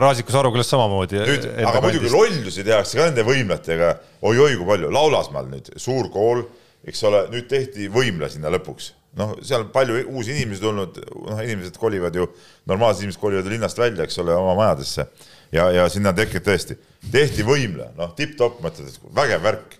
[0.00, 1.20] Raasiku Saru külas samamoodi.
[1.28, 6.44] nüüd, aga muidugi lollusi tehakse ka nende võimlatega oi-oi kui palju, Laulasmaal nüüd suur kool,
[6.88, 8.92] eks ole, nüüd tehti võimla sinna lõpuks.
[9.18, 10.98] noh, seal palju uusi inimesi tulnud,
[11.28, 12.26] noh, inimesed kolivad ju,
[12.70, 15.06] normaalsed inimesed kolivad linnast välja, eks ole, oma majadesse
[15.52, 16.78] ja, ja sinna tekkinud tõesti,
[17.12, 19.78] tehti võimla, noh, tipp-topp, mõtled, et vägev värk.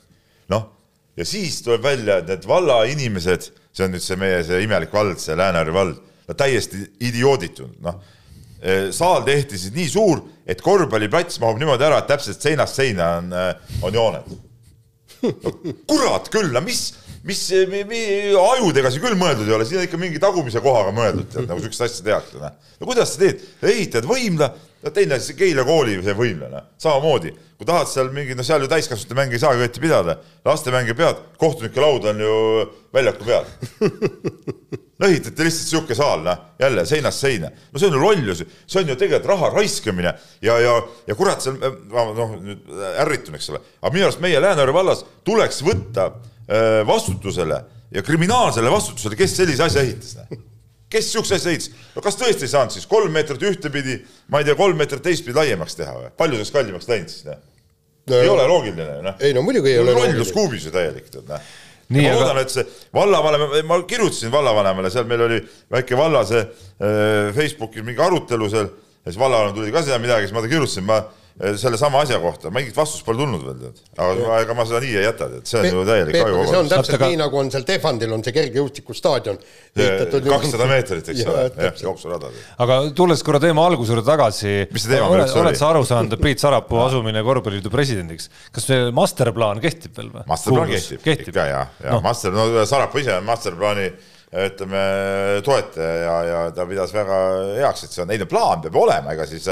[0.53, 0.68] noh,
[1.16, 4.92] ja siis tuleb välja, et need valla inimesed, see on nüüd see meie see imelik
[4.92, 8.03] vald, see Lääne-Harju vald, no täiesti idiooditud, noh
[8.95, 13.33] saal tehti siis nii suur, et korvpalliplats mahub niimoodi ära, et täpselt seinast seina on,
[13.83, 14.29] on jooned.
[15.91, 16.83] Kurat küll, no mis,
[17.27, 18.03] mis mi, mi,
[18.39, 21.63] ajudega see küll mõeldud ei ole, siin on ikka mingi tagumise kohaga mõeldud, tead, nagu
[21.63, 22.59] siukest asja tehakse, noh.
[22.81, 24.51] no kuidas sa teed, ehitad võimla,
[24.83, 27.35] no teine asi, Keila kooli see võimla, noh, samamoodi.
[27.59, 31.23] kui tahad seal mingi, no seal ju täiskasvanute mänge ei saagi õieti pidada, lastemänge pead,
[31.39, 32.39] kohtunike laud on ju
[32.95, 33.47] väljaku peal
[35.03, 37.51] no ehitati lihtsalt sihuke saal, noh, jälle seinast seina.
[37.51, 40.77] no see on ju lollus, see on ju tegelikult raha raiskamine ja, ja,
[41.09, 41.59] ja kurat, seal
[41.91, 42.71] ma noh, nüüd
[43.03, 47.62] ärritun, eks ole, aga minu arust meie Lääne-Harju vallas tuleks võtta äh, vastutusele
[47.93, 50.17] ja kriminaalsele vastutusele, kes sellise asja ehitas.
[50.93, 51.73] kes siukse asja ehitas?
[51.97, 55.38] no kas tõesti ei saanud siis kolm meetrit ühtepidi, ma ei tea, kolm meetrit teistpidi
[55.38, 56.12] laiemaks teha või?
[56.17, 57.43] palju see oleks kallimaks läinud siis, noh?
[58.11, 59.21] ei ole loogiline ju, noh.
[59.23, 60.37] ei no muidugi ei ole lollus loogiline.
[60.38, 61.43] kuubis ju täielik, tead näe.
[61.88, 62.64] Nii, ma aga- loodan, et see
[62.95, 65.40] vallavanem, ma kirjutasin vallavanemale, seal meil oli
[65.73, 70.29] väike valla see äh, Facebookis mingi arutelu seal ja siis vallavanem tuli ka seda midagi,
[70.29, 71.01] siis ma kirjutasin, ma
[71.59, 73.81] sellesama asja kohta, mingit vastust pole tulnud veel tead.
[73.98, 76.68] aga ma- ega ma seda nii ei jäta, tead, see on ju täielik see on
[76.70, 79.40] täpselt Aga- nii, nagu on seal Tehvandil on see kergejõustikustaadion.
[80.28, 82.31] kakssada meetrit, eks ole, jah, jooksurada.
[82.62, 85.48] aga tulles korra teema alguse juurde tagasi, Mis see teema meil oled, üldse oli?
[85.50, 90.24] oled sa aru saanud, Priit Sarapuu asumine korvpalliliidu presidendiks, kas see masterplaan kehtib veel või?
[90.31, 91.35] masterplaan kehtib, kehtib.
[91.35, 92.00] ikka ja, ja no.
[92.07, 93.90] master, no Sarapuu ise on masterplaani
[94.33, 94.83] ütleme
[95.44, 97.16] toetaja ja, ja ta pidas väga
[97.59, 99.44] heaks, et see on, ei no plaan peab olema, ega siis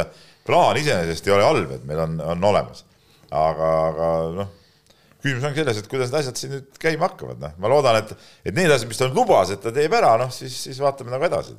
[0.50, 2.84] plaan iseenesest ei ole halb, et meil on, on olemas.
[3.30, 4.50] aga, aga noh,
[5.22, 8.12] küsimus ongi selles, et kuidas need asjad siin nüüd käima hakkavad, noh, ma loodan, et,
[8.44, 11.26] et need asjad, mis ta lubas, et ta teeb ära, noh siis, siis vaatame nagu
[11.28, 11.56] edasi.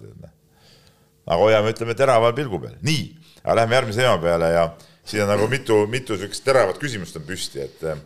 [1.22, 3.04] aga hoiame, ütleme teraval pilgu peal, nii,
[3.44, 4.66] aga lähme järgmise teema peale ja
[5.06, 8.02] siin on nagu mitu, mitu siukest teravat küsimust on püsti, et eh,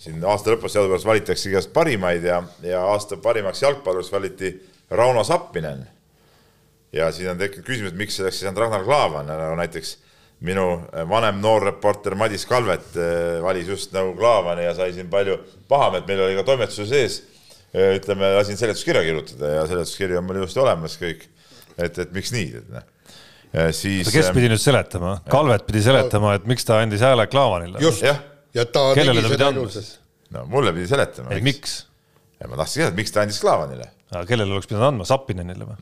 [0.00, 4.52] siin aasta lõpus teadupärast valitakse igast parimaid ja, ja aasta parimaks jalgpalluriks valiti
[4.90, 5.86] Rauno Sappinen.
[6.92, 9.96] ja siin on tekkinud küsimus, et miks selleks ei saanud Ragnar Klavan, nagu näiteks
[10.46, 10.66] minu
[11.10, 15.36] vanem noor reporter Madis Kalvet eh, valis just nagu Klaavani ja sai siin palju
[15.68, 17.18] pahameelt, meil oli ka toimetuse sees,
[17.74, 21.28] ütleme, lasin seletuskirja kirjutada ja seletuskiri on mul ilusti olemas kõik,
[21.76, 22.88] et, et miks nii, et noh.
[23.76, 25.18] siis kes pidi nüüd seletama?
[25.30, 27.78] Kalvet pidi seletama, et miks ta andis hääle Klaavanile.
[27.84, 28.18] just, jah,
[28.56, 29.94] ja ta Kellele tegi seda ilusas.
[30.34, 31.82] no mulle pidi seletama, ei, miks?
[32.40, 35.76] ja ma tahtsin teada, miks ta andis Klaavanile aga kellele oleks pidanud andma, Sappinenile või?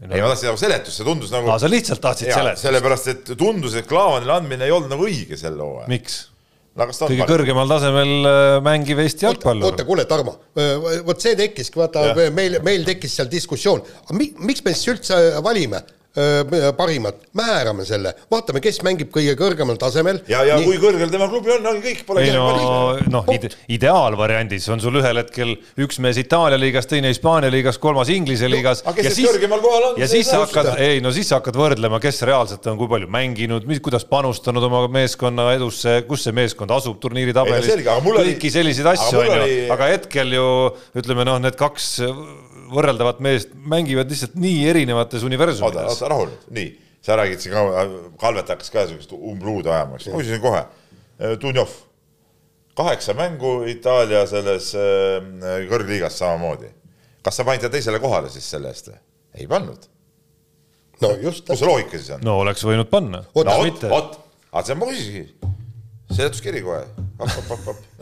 [0.00, 0.14] no,.
[0.14, 2.66] ei, ma tahtsin nagu seletust, see tundus nagu aa, sa lihtsalt tahtsid seletust.
[2.66, 5.88] sellepärast, et tundus, et Klaavanile andmine ei olnud nagu õige sel hooajal.
[5.92, 6.20] miks?
[6.80, 7.24] kõige parim?
[7.28, 9.86] kõrgemal tasemel äh, mängiv Eesti jalgpallur oota,.
[9.88, 10.36] kuule, Tarmo,
[11.06, 12.20] vot see tekkiski, vaata Jah.
[12.36, 13.82] meil, meil tekkis seal diskussioon,
[14.16, 15.82] mi, miks me siis üldse valime
[16.76, 20.18] parimat, määrame selle, vaatame, kes mängib kõige kõrgemal tasemel.
[20.28, 24.66] ja, ja kui kõrgel tema klubi on, ongi kõik, pole ei no noh ide,, ideaalvariandis
[24.74, 28.82] on sul ühel hetkel üks mees Itaalia liigas, teine Hispaania liigas, kolmas Inglise liigas.
[28.82, 31.60] aga kes siis kõrgemal kohal on, ja siis sa hakkad, ei no siis sa hakkad
[31.60, 36.74] võrdlema, kes reaalselt on, kui palju mänginud, kuidas panustanud oma meeskonna edusse, kus see meeskond
[36.74, 37.70] asub turniiri tabelis.
[37.86, 39.50] no kõiki selliseid asju on ju.
[39.76, 40.48] aga hetkel ju
[40.98, 41.92] ütleme noh, need kaks
[42.70, 45.92] võrreldavat meest mängivad lihtsalt nii erinevates oota, universumides.
[45.94, 46.70] oota, rahu nüüd, nii,
[47.04, 47.84] sa räägid siin ka,
[48.20, 50.64] Kalvet hakkas ka siukest umbluud ajama, eks, ma küsisin kohe,
[51.40, 51.72] Dunjov,
[52.78, 56.70] kaheksa mängu Itaalia selles äh, kõrgliigas samamoodi.
[57.24, 59.00] kas sa panid ta teisele kohale siis selle eest või?
[59.40, 59.86] ei pannud.
[61.02, 62.24] no just, kus see loogika siis on?
[62.24, 63.24] no oleks võinud panna.
[63.34, 64.18] Oota, vot, vot,
[64.52, 65.34] aga see on mu küsimus.
[66.10, 66.84] seletuskiri kohe,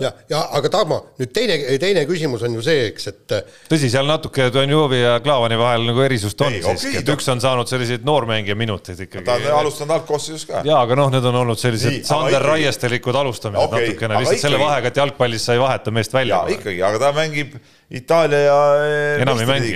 [0.02, 3.34] ja, ja aga Tarmo, nüüd teine, teine küsimus on ju see, eks, et
[3.70, 7.28] tõsi, seal natuke Donjovi ja Klaavani vahel nagu erisust on Ei, siiski okei,, et üks
[7.32, 9.24] on saanud selliseid noormängija minuteid ikkagi.
[9.26, 10.62] ta on alustanud algkoosseisus ka.
[10.68, 14.60] jaa, aga noh, need on olnud sellised Sander ikkagi- Raiestelikud alustamised Okei, natukene, lihtsalt selle
[14.60, 16.56] ikkagi- vahega, et jalgpallis sa ei vaheta meest välja ja.
[16.58, 19.70] ikkagi, aga ta mängib Itaalia ja eh, Enam ei mängi.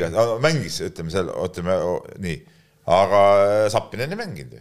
[0.44, 1.78] Mängis, ütleme seal, ütleme
[2.20, 2.34] nii,
[2.92, 4.60] aga eh, Sappinen ei mänginud ju.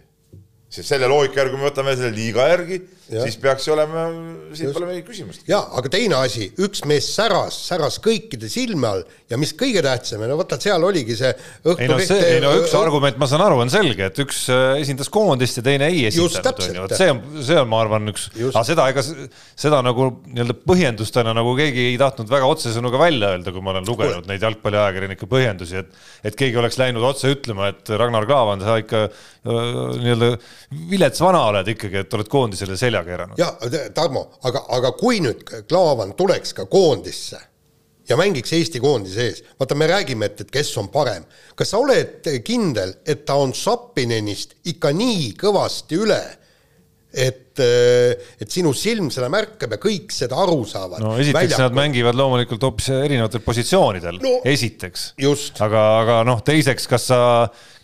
[0.72, 2.78] sest selle loogika järgi, kui me võtame selle liiga järgi,
[3.12, 4.06] siis peaks olema,
[4.56, 5.44] siin pole mingit küsimust.
[5.48, 10.24] ja aga teine asi, üks mees säras, säras kõikide silme all ja mis kõige tähtsam,
[10.28, 13.60] no vaata, seal oligi see ei no see, ei no üks argument, ma saan aru,
[13.64, 17.10] on selge, et üks äh, esindas koondist ja teine ei esindanud, on ju, vot see
[17.12, 21.88] on, see on, ma arvan, üks, aga seda, ega seda nagu nii-öelda põhjendustena nagu keegi
[21.92, 26.30] ei tahtnud väga otsesõnu ka välja öelda, kui ma olen lugenud neid jalgpalliajakirjanike põhjendusi, et
[26.32, 29.12] et keegi oleks läinud otse ütlema, et Ragnar Klavan, sa ikka äh,
[29.48, 30.32] nii-öelda
[30.90, 33.38] vilets vana oled ikkagi, et oled koondisele selja keeranud.
[33.38, 37.40] ja Tarmo, aga, aga kui nüüd Klaavan tuleks ka koondisse
[38.08, 41.24] ja mängiks Eesti koondise ees, vaata, me räägime, et, et kes on parem.
[41.54, 46.20] kas sa oled kindel, et ta on Sappinenist ikka nii kõvasti üle,
[47.12, 51.02] et, et sinu silm seda märkab ja kõik seda aru saavad?
[51.04, 55.10] no esiteks nad mängivad loomulikult hoopis erinevatel positsioonidel No, no,, esiteks.
[55.20, 55.60] just.
[55.64, 57.18] aga, aga noh, teiseks, kas sa,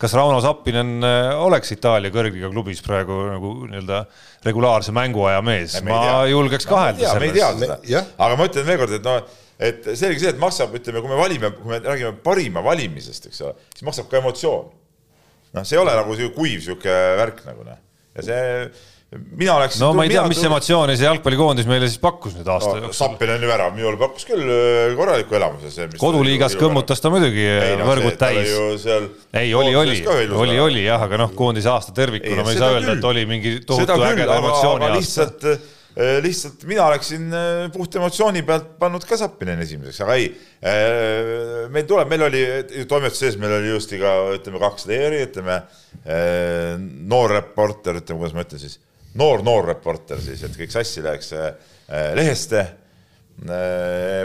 [0.01, 4.01] kas Rauno Sappinen äh, oleks Itaalia kõrgliga klubis praegu nagu nii-öelda
[4.47, 6.17] regulaarse mänguaja mees, ma tea.
[6.33, 8.09] julgeks kahelda tea selles.
[8.17, 9.21] aga ma ütlen veelkord, et noh,
[9.59, 13.41] et selge see, et maksab, ütleme, kui me valime, kui me räägime parima valimisest, eks
[13.45, 14.69] ole, siis maksab ka emotsioon.
[15.57, 17.81] noh, see ei ole nagu kuiv sihuke värk nagu noh,
[18.15, 18.69] ja see,
[19.09, 19.79] mina oleks.
[19.81, 22.83] no ma ei tea, mis emotsiooni see jalgpallikoondis meile siis pakkus nüüd aasta no,.
[22.83, 22.99] jooksul.
[22.99, 25.87] Sappinen ju värav, minule pakkus küll äh, korraliku elamuse.
[26.01, 27.47] koduliigas kõmmutas ta muidugi
[27.81, 28.53] võrgud täis.
[29.33, 32.95] ei, oli, oli, oli, oli jah, aga noh, koondise aasta tervikuna ma ei saa öelda,
[32.99, 34.99] et oli mingi tohutu ägeda emotsiooni aasta.
[34.99, 40.27] lihtsalt äh, lihtsalt mina oleksin äh, puht emotsiooni pealt pannud ka Zappinen esimeseks, aga ei.
[41.73, 42.43] meil tuleb, meil oli
[42.85, 45.63] toimetuse sees, meil oli just ka ütleme kaks leeri, ütleme
[47.09, 48.77] noor reporter, ütleme, kuidas ma ütlen siis,
[49.17, 51.33] noor-noor reporter siis, et kõik sassi läheks
[52.15, 52.65] Leheste.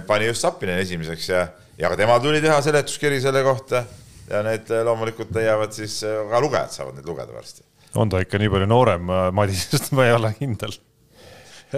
[0.06, 1.46] pani just Zappinen esimeseks ja,
[1.78, 3.84] ja ka temal tuli teha seletuskiri selle kohta
[4.28, 7.62] ja need loomulikult leiavad siis, ka lugejad saavad neid lugeda varsti.
[7.94, 10.74] on ta ikka nii palju noorem Madisest, ma ei ole kindel.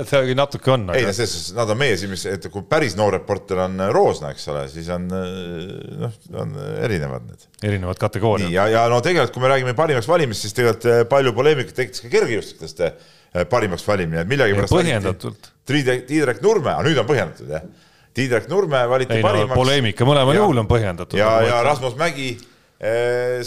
[0.05, 0.99] Ta natuke on aga....
[0.99, 4.49] ei, selles suhtes nad on meie silmis, et kui päris noor reporter on Roosna, eks
[4.53, 6.55] ole, siis on noh, on
[6.85, 7.49] erinevad need.
[7.71, 8.53] erinevad kategooriad.
[8.53, 12.13] ja, ja no tegelikult, kui me räägime parimaks valimist, siis tegelikult palju poleemikat tekitas ka
[12.13, 14.77] kergejõustiklaste eh, parimaks valimine, et millegipärast.
[14.77, 15.53] põhjendatult.
[15.67, 17.67] Tiidrek Nurme, aga nüüd on põhjendatud jah
[18.17, 19.61] Tiidrek Nurme valiti ei, parimaks no,.
[19.61, 21.19] poleemika mõlemal juhul on põhjendatud.
[21.21, 22.31] ja, ja Rasmus Mägi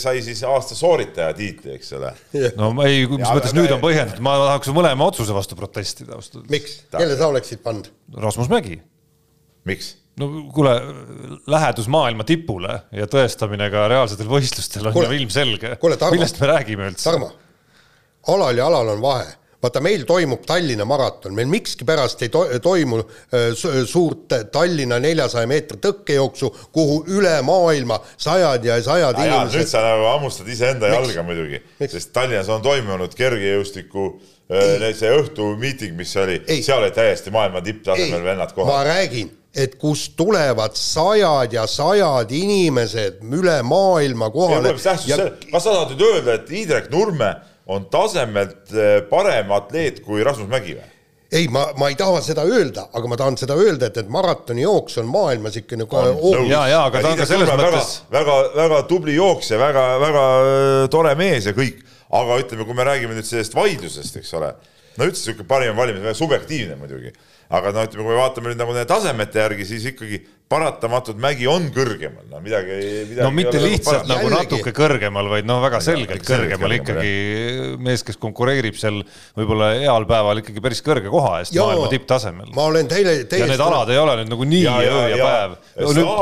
[0.02, 2.12] sai siis aasta sooritaja tiitli, eks ole.
[2.58, 6.18] no ma ei, mis mõttes nüüd on põhjendatud, ma tahaks mõlema otsuse vastu protestida.
[6.50, 7.92] miks, kelle sa oleksid pannud?
[8.18, 8.80] Rasmus Mägi.
[9.70, 9.94] miks?
[10.20, 10.74] no kuule,
[11.48, 15.76] lähedus maailma tipule ja tõestamine ka reaalsetel võistlustel on ju ilmselge.
[16.12, 17.06] millest me räägime üldse?
[17.06, 17.30] Tarmo,
[18.34, 23.02] alal ja alal on vahe vaata, meil toimub Tallinna maraton, meil miskipärast ei to toimu
[23.02, 23.50] äh,
[23.86, 29.60] suurt Tallinna neljasaja meetri tõkkejooksu, kuhu üle maailma sajad ja sajad ja inimesed.
[29.60, 34.08] nüüd sa nagu hammustad iseenda jalga muidugi, sest Tallinnas on toimunud kergejõustiku
[34.52, 38.74] äh, see õhtumiiting, mis oli, seal olid täiesti maailma tipptasemel vennad kohal.
[38.74, 44.76] ma räägin et kust tulevad sajad ja sajad inimesed üle maailma kohale.
[45.10, 45.18] Ja...
[45.52, 47.34] kas sa tahad nüüd öelda, et Indrek Nurme
[47.70, 50.88] on tasemelt eh, parem atleet kui Rasmus Mägi või?
[51.32, 54.98] ei, ma, ma ei taha seda öelda, aga ma tahan seda öelda, et, et maratonijooks
[55.04, 58.38] on maailmas ikka nagu on, ja, ja aga ta on ka selles mõttes väga, väga,
[58.58, 61.84] väga tubli jooksja, väga, väga eh, tore mees ja kõik,
[62.20, 64.54] aga ütleme, kui me räägime nüüd sellest vaidlusest, eks ole,
[64.98, 67.14] no üldse niisugune parim valimine, subjektiivne muidugi
[67.50, 71.48] aga no ütleme, kui me vaatame nüüd nagu nende tasemete järgi, siis ikkagi paratamatult Mägi
[71.50, 72.76] on kõrgemal, no midagi,
[73.10, 73.22] midagi.
[73.22, 74.50] no mitte lihtsalt nagu jällegi.
[74.50, 77.14] natuke kõrgemal, vaid no väga selgelt kõrgemal ikkagi
[77.86, 79.02] mees, kes konkureerib seal
[79.38, 82.52] võib-olla heal päeval ikkagi päris kõrge koha eest Joo, maailma tipptasemel.
[82.58, 83.48] ma olen teile, teile.
[83.48, 85.58] ja need alad ei ole nüüd nagu nii ja, öö ja, ja päev.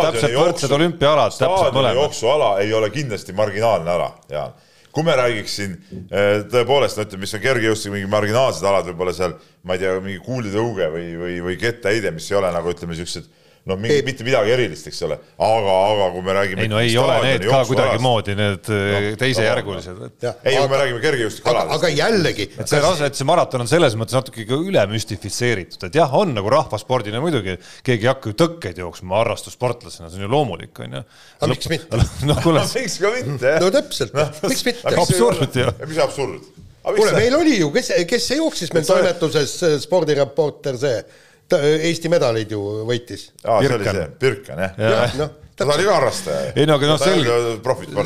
[0.07, 2.01] täpselt võrdsed olümpiaalad, täpselt mõlemad.
[2.03, 4.55] jooksuala ei ole kindlasti marginaalne ala, Jaan
[4.97, 5.75] kui me räägiksin
[6.09, 9.91] eh, tõepoolest, no ütleme, mis on kergejõustik, mingi marginaalsed alad, võib-olla seal, ma ei tea,
[10.01, 13.27] mingi kuulitõuge või, või, või kettaheide, mis ei ole nagu ütleme, siuksed
[13.67, 16.63] no mingi, mitte midagi erilist, eks ole, aga, aga kui me räägime.
[16.63, 20.33] ei no ei ole need ka kuidagimoodi need no, eh, teisejärgulised no,.
[20.41, 21.73] ei, kui me räägime kergejõustikualadest.
[21.75, 22.47] aga jällegi.
[22.55, 26.15] et see rase, et see maraton on selles mõttes natuke ka üle müstifitseeritud, et jah,
[26.15, 30.83] on nagu rahvaspordina muidugi, keegi ei hakka ju tõkkeid jooksma harrastussportlasena, see on ju loomulik,
[30.85, 31.03] on ju.
[31.41, 32.03] aga miks mitte?
[32.29, 32.63] no kuule.
[32.79, 33.59] miks ka mitte, jah.
[33.65, 34.95] no täpselt no., miks mitte.
[34.95, 35.69] absurd ju.
[35.83, 36.51] mis absurd?
[36.87, 40.99] kuule, meil oli ju, kes, kes see jooksis meil toimetuses, spordireporter see
[41.49, 43.29] ta Eesti medaleid ju võitis.
[43.43, 45.03] aa, see oli see, Birkan jah ja.
[45.17, 46.51] No, ta oli ka harrastaja.
[46.55, 47.37] ei no aga noh, selge,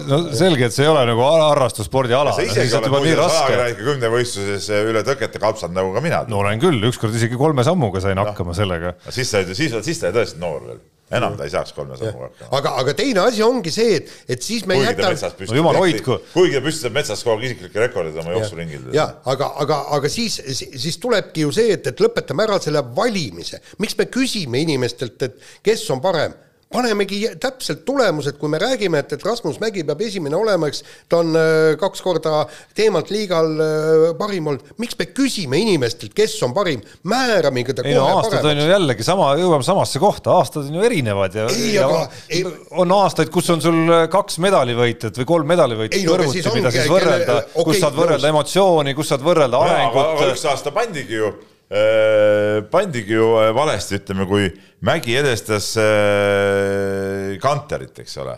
[0.07, 2.35] no selge, et see ei ole nagu harrastusspordiala.
[2.37, 6.23] sa isegi oled muuseas ajakirjanike kümnevõistluses üle tõkete kapsanud nagu ka mina.
[6.31, 8.95] no olen küll, ükskord isegi kolme sammuga sain hakkama sellega.
[9.09, 10.81] siis sa olid, siis, siis ta oli tõesti noor veel
[11.17, 12.51] enam ta ei saaks kolme sammuga hakkama.
[12.57, 15.31] aga, aga teine asi ongi see, et, et siis me jätame.
[15.49, 16.19] no jumal hoidku.
[16.33, 18.91] kuigi ta püstitab metsas kogu aeg isiklikke rekordeid oma jooksuringil.
[18.95, 23.61] ja aga, aga, aga siis, siis tulebki ju see, et, et lõpetame ära selle valimise.
[23.83, 26.37] miks me küsime inimestelt, et kes on parem
[26.71, 31.21] panemegi täpselt tulemused, kui me räägime, et, et Rasmus Mägi peab esimene olema, eks ta
[31.21, 32.45] on äh, kaks korda
[32.77, 37.97] teemalt liigal äh, parim olnud, miks me küsime inimestelt, kes on parim, määramegi ta ei
[37.97, 38.49] no aastad paremaks.
[38.51, 42.01] on ju jällegi sama, jõuame samasse kohta, aastad on ju erinevad ja, ei, ja aga,
[42.31, 42.43] ei,
[42.83, 47.69] on aastaid, kus on sul kaks medalivõitjat või kolm medalivõitjat kõrvuti, mida siis võrrelda, okay,
[47.71, 50.27] kus saad võrrelda emotsiooni, kus saad võrrelda arengut.
[50.31, 51.33] üks aasta pandigi ju
[51.71, 54.49] Äh, pandigi ju äh, valesti, ütleme, kui
[54.81, 58.37] Mägi edestas äh, Kanterit, eks ole.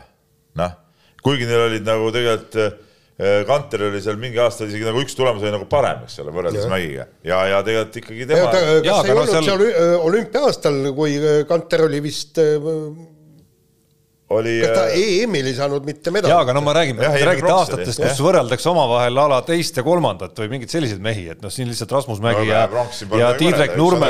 [0.59, 0.73] noh,
[1.23, 2.81] kuigi neil olid nagu tegelikult
[3.47, 6.65] Kanter oli seal mingi aasta isegi nagu üks tulemus oli nagu parem, eks ole, võrreldes
[6.65, 6.69] ja.
[6.71, 8.47] Mägiga ja, ja tegelikult ikkagi tema.
[8.49, 12.41] kas ja, ei olnud seal, seal olümpia-aastal, kui Kanter oli vist
[14.39, 14.55] oli.
[14.63, 16.33] kas ta äh, EM-il ei saanud mitte medalit?
[16.33, 18.21] jaa, aga no ma räägin, te räägite aastatest, kus jah.
[18.25, 22.21] võrreldakse omavahel ala teist ja kolmandat või mingeid selliseid mehi, et noh, siin lihtsalt Rasmus
[22.23, 22.63] Mägi ja,
[23.19, 24.09] ja Tiidrek Nurme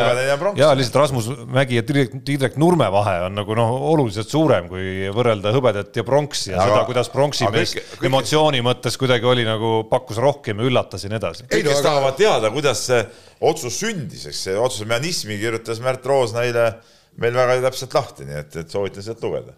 [0.60, 5.54] ja lihtsalt Rasmus Mägi ja Tiidrek Nurme vahe on nagu noh, oluliselt suurem, kui võrrelda
[5.56, 8.08] hõbedat ja pronksi ja aga, seda, kuidas pronksi mees kõik...
[8.12, 11.48] emotsiooni mõttes kuidagi oli nagu, pakkus rohkem ja üllatas ja nii edasi.
[11.50, 13.04] kõik, kes tahavad teada, kuidas see
[13.44, 16.70] otsus sündis, eks see otsuse mehhanismi kirjutas Märt Roosna eile
[17.22, 19.54] meil väga täpselt lahti, nii et, et soovitan sealt lugeda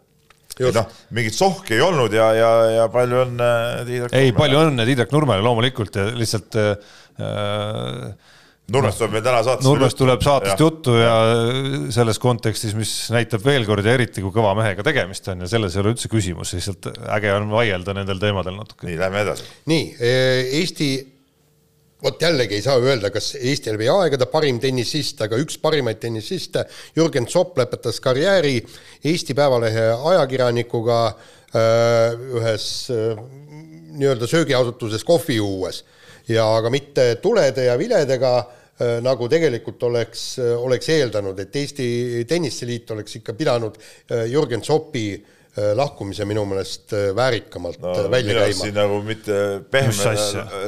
[0.63, 3.49] noh, mingit sohki ei olnud ja, ja, ja palju õnne
[3.87, 8.31] Tiidrek ei, palju õnne Tiidrek Nurmele loomulikult ja lihtsalt äh,
[8.73, 11.15] Nurmest tuleb meil täna saatest Nurmest tuleb saatest juttu ja
[11.93, 15.75] selles kontekstis, mis näitab veel kord ja eriti, kui kõva mehega tegemist on ja selles
[15.75, 18.87] ei ole üldse küsimus, lihtsalt äge on vaielda nendel teemadel natuke.
[18.89, 19.45] nii, lähme edasi.
[19.69, 19.91] nii,
[20.61, 20.89] Eesti,
[22.03, 26.65] vot jällegi ei saa öelda, kas Eesti läbi aegade parim tennisist, aga üks parimaid tennisiste,
[26.97, 28.57] Jürgen Zopp lõpetas karjääri
[29.05, 33.15] Eesti Päevalehe ajakirjanikuga äh, ühes äh,
[33.95, 35.83] nii-öelda söögiasutuses kohvi juues.
[36.27, 40.27] Ja aga mitte tulede ja viledega, äh, nagu tegelikult oleks,
[40.57, 41.87] oleks eeldanud, et Eesti
[42.27, 43.79] Tenniseliit oleks ikka pidanud
[44.31, 45.07] Jürgen Zoppi
[45.55, 48.57] lahkumise minu meelest väärikamalt no, välja käima.
[48.59, 49.37] siin nagu mitte
[49.71, 50.15] pehme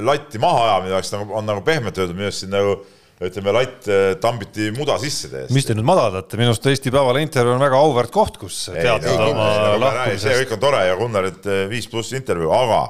[0.08, 2.78] latti maha ajamine oleks nagu, on nagu pehmelt öeldud, minu arust siin nagu
[3.18, 3.88] ütleme, latt
[4.22, 5.56] tambiti muda sisse täiesti.
[5.58, 9.32] mis te nüüd madaldate, minu arust Eesti Päevalehe intervjuu on väga auväärt koht, kus teatada
[9.32, 9.50] oma
[9.82, 10.28] lahkumisest.
[10.28, 12.84] see kõik on tore ja Gunnarit viis pluss intervjuu, aga,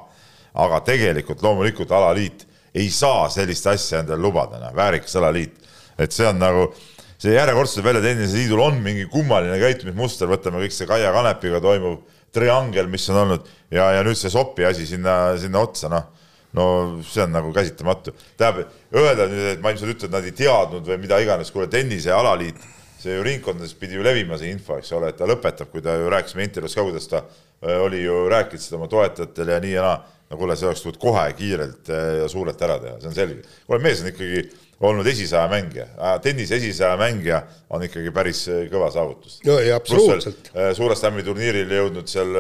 [0.68, 2.46] aga tegelikult loomulikult alaliit
[2.78, 5.56] ei saa sellist asja endale lubada, noh, väärikas alaliit.
[5.98, 6.68] et see on nagu,
[7.28, 12.00] see järjekordselt välja tenniseliidul on mingi kummaline käitumismuster, võtame kõik see Kaia Kanepiga toimuv
[12.36, 16.13] triangel, mis on olnud ja, ja nüüd see Sopi asi sinna, sinna otsa, noh
[16.58, 16.66] no
[17.06, 18.13] see on nagu käsitamatu.
[18.38, 21.68] tähendab, öelda nüüd, et ma ilmselt ütlen, et nad ei teadnud või mida iganes, kuule
[21.70, 22.62] tennise alaliit,
[22.98, 25.98] see ju ringkondades pidi ju levima, see info, eks ole, et ta lõpetab, kui ta
[26.00, 29.76] ju rääkisime intervjuus ka, kuidas ta äh, oli ju rääkinud seda oma toetajatele ja nii
[29.76, 33.12] ja naa no kuule, see oleks tulnud kohe kiirelt eh, ja suurelt ära teha, see
[33.12, 33.44] on selge.
[33.68, 34.48] kuule, mees on ikkagi
[34.88, 35.88] olnud esisaja mängija,
[36.22, 37.40] tennise esisaja mängija
[37.74, 39.40] on ikkagi päris eh, kõva saavutus.
[39.48, 40.52] no ja absoluutselt.
[40.52, 42.36] Eh, suure slam'i turniiril jõudnud seal,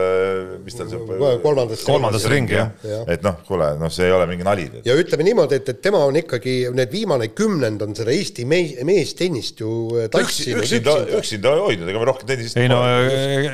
[0.65, 1.07] mis tal seal
[1.43, 2.99] kolmandasse, kolmandasse ringi, jah ja.
[2.99, 3.01] ja..
[3.15, 4.67] et noh, kuule, noh, see ei ole mingi nali.
[4.85, 8.75] ja ütleme niimoodi, et, et tema on ikkagi, need viimane kümnend on seda Eesti mees,
[8.87, 9.71] meestennist ju
[10.11, 10.65] tassinud.
[10.67, 12.83] üksinda, üksinda hoidnud, ega me rohkem tennisist ei no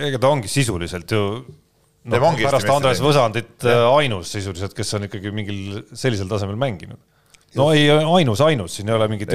[0.09, 1.27] ega ta ongi sisuliselt ju
[2.11, 6.99] no, pärast Andres Võsandit äh, ainus sisuliselt, kes on ikkagi mingil sellisel tasemel mänginud.
[7.59, 9.31] no ei, ainus, ainus, siin ei ole mingit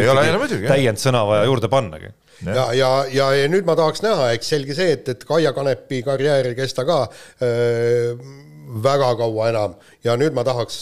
[0.66, 2.12] täiendsõna vaja juurde pannagi.
[2.46, 6.02] ja, ja, ja, ja nüüd ma tahaks näha, eks selge see, et, et Kaia Kanepi
[6.06, 7.06] karjäär ei kesta ka.
[7.42, 10.78] Öö, äh, väga kaua enam ja nüüd ma tahaks,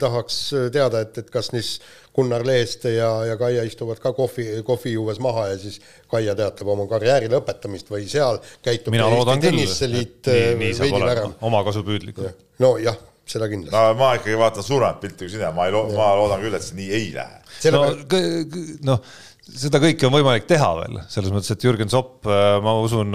[0.00, 0.38] tahaks
[0.72, 1.76] teada, et, et kas siis
[2.16, 6.70] Gunnar Leeste ja, ja Kaia istuvad ka kohvi, kohvi juues maha ja siis Kaia teatab
[6.72, 12.22] oma karjääri lõpetamist või seal käitub mina loodan küll, et nii, nii saab olema, omakasupüüdlik.
[12.62, 12.96] nojah,
[13.28, 13.76] seda kindlasti.
[13.76, 16.64] no ma ikkagi vaatan suuremat pilti kui sina, ma ei lo-, ma loodan küll, et
[16.64, 17.42] see nii ei lähe.
[17.76, 17.84] no,
[18.92, 23.14] noh seda kõike on võimalik teha veel, selles mõttes, et Jürgen Zopp, äh, ma usun,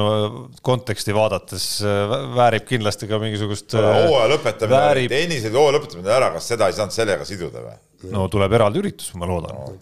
[0.63, 3.75] konteksti vaadates äh, väärib kindlasti ka mingisugust.
[3.75, 7.79] hooaja lõpetamine väärib..., tennised hooaja lõpetamine ära, kas seda ei saanud sellega siduda või?
[8.15, 9.73] no tuleb eraldi üritus, ma loodan no,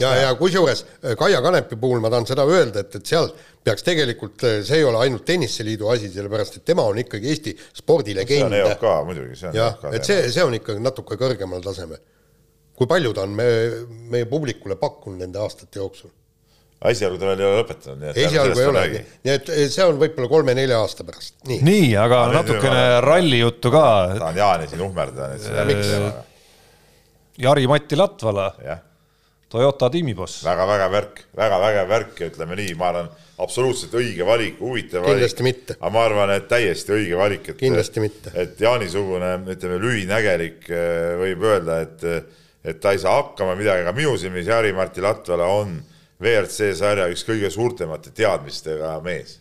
[0.00, 3.30] ja, ja kusjuures äh, Kaia Kanepi puhul ma tahan seda öelda, et, et seal
[3.64, 7.54] peaks tegelikult, see ei ole ainult Tenniseliidu asi, sellepärast et tema on ikkagi Eesti
[7.84, 8.50] spordilegend no,.
[8.50, 12.02] see on EOK muidugi, see on jah, et see, see on ikkagi natuke kõrgemal tasemel
[12.74, 13.48] kui palju ta on me,
[14.12, 16.12] meie publikule pakkunud nende aastate jooksul?
[16.84, 18.80] esialgu ta veel ei ole lõpetanud, nii et esialgu ei ole,
[19.24, 21.62] nii et see on võib-olla kolme-nelja aasta pärast, nii.
[21.64, 23.84] nii, aga no, natukene ralli juttu ka.
[24.18, 25.94] tahan Jaani siin uhmerdada nüüd miks?
[27.44, 28.50] Jari-Matti Latvala,
[29.54, 30.66] Toyota tiimiboss väga,.
[30.66, 33.10] väga-väga värk, väga vägev värk ja ütleme nii, ma arvan,
[33.42, 35.14] absoluutselt õige valik, huvitav valik.
[35.14, 35.76] kindlasti mitte.
[35.80, 38.34] aga ma arvan, et täiesti õige valik, et kindlasti mitte.
[38.44, 42.08] et Jaani-sugune, ütleme, lühinägelik eh, võib öelda, et
[42.64, 45.76] et ta ei saa hakkama midagi, aga minu silmis Jari-Marti Latvala on
[46.22, 49.38] WRC sarja üks kõige suurtemate teadmistega mees,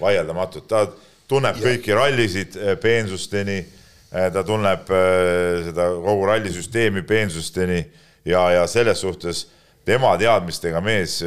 [0.00, 0.86] vaieldamatult, ta
[1.28, 1.66] tunneb ja.
[1.68, 7.82] kõiki rallisid eh, peensusteni, eh, ta tunneb eh, seda kogu rallisüsteemi peensusteni
[8.24, 9.46] ja, ja selles suhtes
[9.84, 11.18] tema teadmistega mees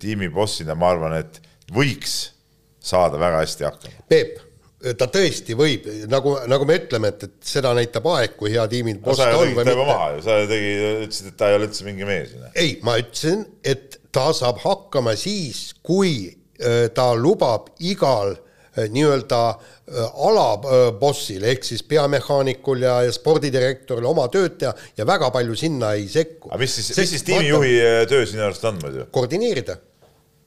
[0.00, 1.40] tiimi bossina, ma arvan, et
[1.72, 2.34] võiks
[2.82, 4.04] saada väga hästi hakkama.
[4.10, 4.51] Peep
[4.98, 8.98] ta tõesti võib, nagu, nagu me ütleme, et, et seda näitab aeg, kui hea tiimil
[8.98, 10.72] no, sa tegid tema maha ju, sa tegi,
[11.06, 12.32] ütlesid, et ta ei ole üldse mingi mees.
[12.58, 19.42] ei, ma ütlesin, et ta saab hakkama siis, kui äh, ta lubab igal äh, nii-öelda
[19.52, 25.94] äh, alabossil ehk siis peamehaanikul ja, ja spordidirektoril oma tööd teha ja väga palju sinna
[25.98, 26.50] ei sekku.
[26.50, 27.78] aga mis siis, mis siis tiimijuhi
[28.10, 29.06] töö sinu arust on muidu?
[29.14, 29.78] koordineerida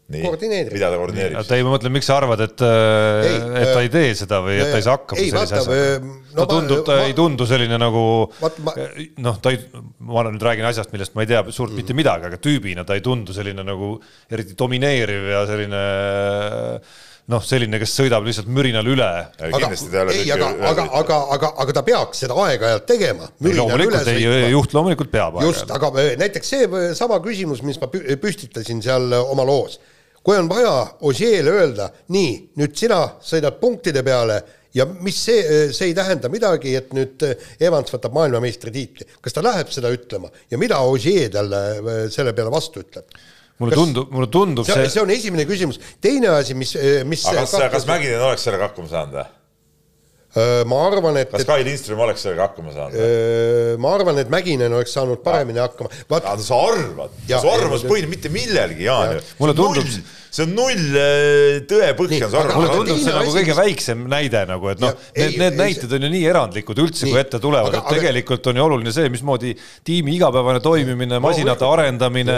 [0.05, 0.73] koordineerida.
[0.75, 1.37] mida ta koordineerib?
[1.39, 3.29] oota, ei ma mõtlen, miks sa arvad, et, äh,
[3.61, 6.11] et ta ei tee seda või et ta ei saa hakkama ei, sellise asjaga?
[6.11, 8.03] no, ta tundub, ta ma, ei tundu selline nagu
[9.25, 9.63] noh, ta ei,
[10.05, 11.81] ma nüüd räägin asjast, millest ma ei tea suurt mm.
[11.81, 13.95] mitte midagi, aga tüübina ta ei tundu selline nagu
[14.29, 15.81] eriti domineeriv ja selline
[17.33, 19.09] noh, selline, kes sõidab lihtsalt mürinal üle.
[19.41, 19.71] aga,
[20.13, 23.31] ei, aga, aga, aga, aga, aga ta peaks seda aeg-ajalt tegema.
[23.41, 25.41] loomulikult, ei, juht loomulikult peab.
[25.41, 25.89] just, aga
[26.21, 29.79] näiteks see sama küsimus, mis ma püstitasin seal oma loos
[30.25, 30.73] kui on vaja
[31.05, 34.39] Osieele öelda, nii, nüüd sina sõidad punktide peale
[34.75, 37.23] ja mis see, see ei tähenda midagi, et nüüd
[37.59, 39.07] Evans võtab maailmameistritiitli.
[39.21, 43.07] kas ta läheb seda ütlema ja mida Ogier talle äh, selle peale vastu ütleb?
[43.61, 46.75] mulle Kas- tundub, mulle tundub see, see, see on esimene küsimus, teine asi, mis,
[47.07, 49.29] mis aga kas, kas Mäkinen oleks sellega hakkama saanud või?
[50.35, 54.31] Äh, ma arvan, et, kas Kai Lindström oleks sellega hakkama saanud et ma arvan, et
[54.33, 55.87] Mäkinen oleks saanud paremini hakkama.
[56.11, 59.21] vaat aga sa arvad, su arvamus ei, ei põhine mitte millelgi, Jaan.
[59.39, 60.01] Mulle tundub-
[60.35, 64.67] see on null äh, tõepõhja, sa aga- mulle tundub see nagu kõige väiksem näide nagu,
[64.73, 67.85] et noh need, need näited on ju nii erandlikud üldse, kui ette tulevad, Aga- et
[67.85, 69.53] aga- tegelikult on ju oluline see, mismoodi
[69.87, 72.35] tiimi igapäevane toimimine, masinate arendamine,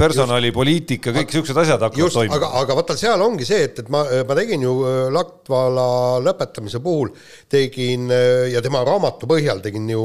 [0.00, 2.62] personalipoliitika, kõik siuksed asjad hakkavad just, aga, toimima.
[2.62, 5.86] aga vaata, seal ongi see, et, et ma, ma tegin ju äh, Latvala
[6.24, 7.12] lõpetamise puhul
[7.52, 10.02] tegin äh, ja tema raamatu põhjal tegin ju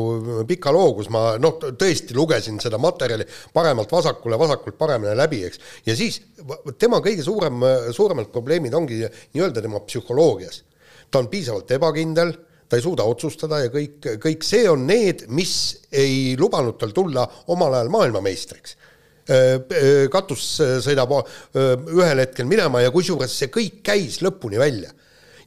[0.49, 5.61] pika loo, kus ma noh, tõesti lugesin seda materjali paremalt vasakule, vasakult paremale läbi, eks.
[5.87, 6.21] ja siis
[6.81, 7.61] tema kõige suurem,
[7.93, 10.63] suuremad probleemid ongi nii-öelda tema psühholoogias.
[11.11, 12.33] ta on piisavalt ebakindel
[12.71, 15.53] ta ei suuda otsustada ja kõik, kõik see on need, mis
[15.91, 18.77] ei lubanud tal tulla omal ajal maailmameistriks.
[20.11, 20.45] katus
[20.83, 21.11] sõidab
[21.53, 24.89] ühel hetkel minema ja kusjuures see kõik käis lõpuni välja.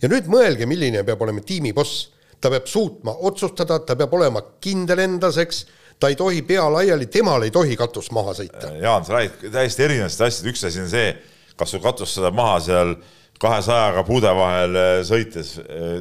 [0.02, 2.10] ja nüüd mõelge, milline peab olema tiimiboss.
[2.40, 5.64] ta peab suutma otsustada, ta peab olema kindel endas, eks,
[6.00, 8.72] ta ei tohi pea laiali, temal ei tohi katus maha sõita.
[8.80, 11.12] Jaan, sa räägid täiesti erinevatest asjadest, üks asi on see,
[11.58, 12.96] kas su katus saab maha seal
[13.42, 15.56] kahesajaga puude vahel äh, sõites,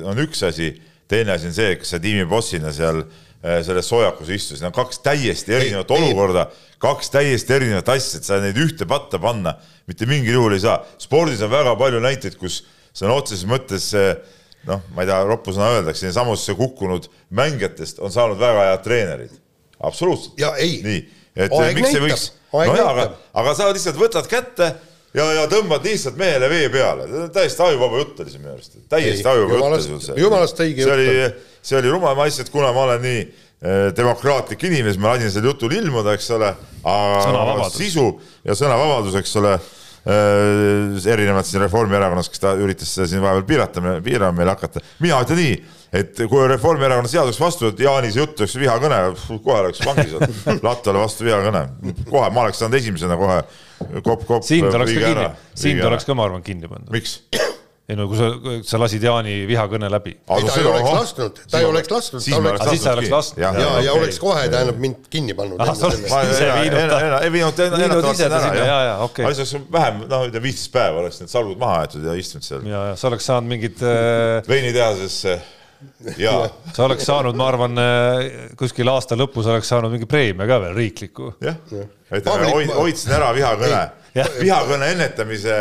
[0.08, 0.74] on üks asi,
[1.12, 5.02] teine asi on see, kas sa tiimibossina seal äh, selles soojakus istusid, need on kaks
[5.06, 6.04] täiesti erinevat ei.
[6.04, 6.48] olukorda,
[6.84, 9.58] kaks täiesti erinevat asja, et sa neid ühte patta panna
[9.90, 10.80] mitte mingil juhul ei saa.
[11.02, 12.64] spordis on väga palju näiteid, kus
[12.96, 13.90] sõna otseses mõttes
[14.68, 19.40] noh, ma ei taha roppu sõna öelda, siinsamusse kukkunud mängijatest on saanud väga head treenerid.
[19.84, 20.40] absoluutselt.
[20.42, 20.80] Ja ei.
[20.86, 21.04] nii,
[21.36, 23.06] et Aeg miks ei võiks, no jaa, aga
[23.42, 24.70] aga sa lihtsalt võtad kätte
[25.18, 29.24] ja, ja tõmbad lihtsalt mehele vee peale, täiesti ajuvaba jutt oli see minu arust, täiesti
[29.26, 30.18] Ei, ajuvaba jutt oli see.
[30.22, 31.32] jumalast õige see jutt oli,
[31.62, 35.34] see oli rumal, ma lihtsalt, kuna ma olen nii eh, demokraatlik inimene, siis ma lasin
[35.34, 36.52] sel jutul ilmuda, eks ole,
[36.84, 37.80] aga Sõnavabadus.
[37.82, 38.08] sisu
[38.46, 39.58] ja sõnavabadus, eks ole
[40.06, 44.84] erinevalt siin Reformierakonnast, kes ta üritas seda siin vahepeal piirata, piirama meile hakata.
[45.04, 45.54] mina ütlen nii,
[45.96, 49.00] et kui Reformierakonna seadus vastu võtta, Jaani see jutt oleks vihakõne,
[49.46, 51.64] kohe oleks vangis olnud, Lattole vastu vihakõne,
[52.10, 53.40] kohe ma oleks saanud esimesena kohe
[54.04, 54.44] kopp-kopp.
[54.48, 55.30] sind oleks ka kinni,
[55.66, 56.92] sind oleks ka, ma arvan, kinni pandud.
[56.92, 57.22] miks?
[57.84, 58.30] Ei no kui sa,
[58.64, 60.14] sa lasid Jaani vihakõne läbi.
[60.16, 63.42] ei, ta ei oleks lasknud, ta ei oleks lasknud, siis sa oleks lasknud.
[63.44, 63.90] ja, ja okei.
[63.92, 65.60] oleks kohe tähendab mind kinni pannud.
[65.60, 67.68] Ei viinud ta
[68.30, 68.54] ära.
[68.56, 72.16] jah aga siis oleks vähem, noh, ütleme viisteist päeva oleks need salgud maha aetud ja
[72.20, 72.64] istunud seal.
[72.72, 75.36] Ja, ja sa oleks saanud mingit äh, veinitehasesse
[76.18, 76.38] ja
[76.76, 77.84] sa oleks saanud, ma arvan,
[78.60, 81.34] kuskil aasta lõpus oleks saanud mingi preemia ka veel riikliku.
[81.44, 81.60] jah,
[82.78, 83.84] hoidsin ära vihakõne.
[84.16, 85.56] Vihakõne ennetamise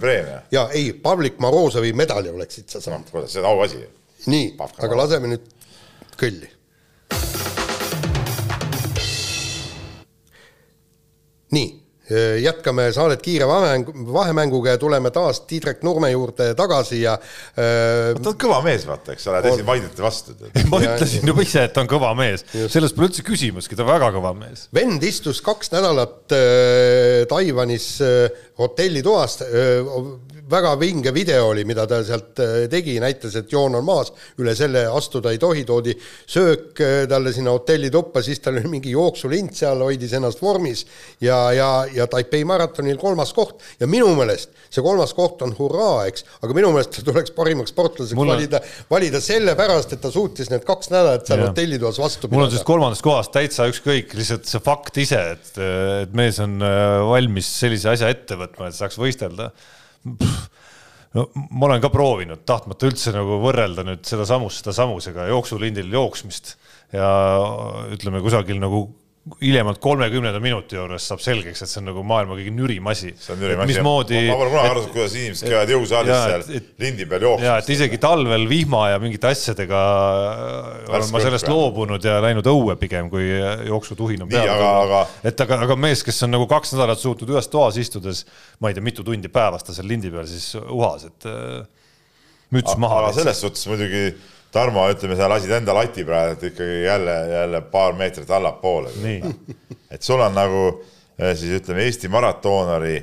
[0.00, 0.42] preemia.
[0.52, 3.08] ja ei, Pavlik Morozovi medali oleksid sa saanud.
[3.10, 3.80] kuidas see on auasi?
[4.26, 5.48] nii, aga laseme nüüd
[6.20, 6.50] kõlli.
[11.56, 11.68] nii,
[12.42, 18.30] jätkame saadet kiire vahemäng, vahemänguga ja tuleme taas Tiidrek Nurme juurde tagasi ja äh, ta
[18.30, 20.36] on kõva mees, vaata, eks ole, te siin vaidlete vastu.
[20.72, 23.90] ma ütlesin juba ise, et ta on kõva mees, selles pole üldse küsimustki, ta on
[23.90, 24.68] väga kõva mees.
[24.76, 32.00] vend istus kaks nädalat äh, Taiwanis äh, hotellitoas äh,, väga vinge video oli, mida ta
[32.06, 36.82] sealt äh, tegi, näitas, et joon on maas, üle selle astuda ei tohi, toodi söök
[36.84, 40.84] äh, talle sinna hotellituppa, siis tal oli mingi jooksulind seal, hoidis ennast vormis
[41.20, 43.64] ja, ja, ja Taipei maratonil kolmas koht.
[43.80, 47.74] Ja minu meelest see kolmas koht on hurraa, eks, aga minu meelest ta tuleks parimaks
[47.74, 52.46] sportlaseks Mul valida, valida sellepärast, et ta suutis need kaks nädalat seal hotellitoas vastu mul
[52.46, 55.50] on sellest kolmandast kohast täitsa ükskõik, lihtsalt see fakt ise, et,
[56.04, 59.50] et mees on äh, valmis sellise asja ette võtma, et saaks võistelda.
[61.16, 65.90] No ma olen ka proovinud, tahtmata üldse nagu võrrelda nüüd seda samust seda samusega jooksulindil
[65.92, 66.56] jooksmist
[66.94, 67.08] ja
[67.94, 68.86] ütleme kusagil nagu
[69.40, 73.08] hiljemalt kolmekümnenda minuti juures saab selgeks, et see on nagu maailma kõige nürim asi.
[73.18, 73.72] see on ülim asi.
[73.72, 74.20] mismoodi.
[74.28, 77.64] ma pole kunagi aru saanud, kuidas inimesed käivad jõusaalis seal et- lindi peal ja jooksmas
[77.64, 77.70] et.
[77.74, 79.80] isegi talvel vihma ja mingite asjadega
[80.92, 81.54] olen ma sellest jah.
[81.56, 83.26] loobunud ja läinud õue pigem, kui
[83.66, 85.02] jooksutuhin on peal aga- aga-
[85.32, 88.22] et aga, aga mees, kes on nagu kaks nädalat suutnud ühes toas istudes,
[88.60, 91.66] ma ei tea, mitu tundi päevas ta seal lindi peal siis uhas, et äh,
[92.54, 93.12] müts maha aga.
[93.18, 94.06] selles suhtes muidugi
[94.56, 98.88] Tarmo, ütleme, sa lasid enda lati praegu ikkagi jälle, jälle paar meetrit allapoole.
[99.90, 100.62] et sul on nagu
[101.18, 102.96] eh, siis ütleme, Eesti maratonari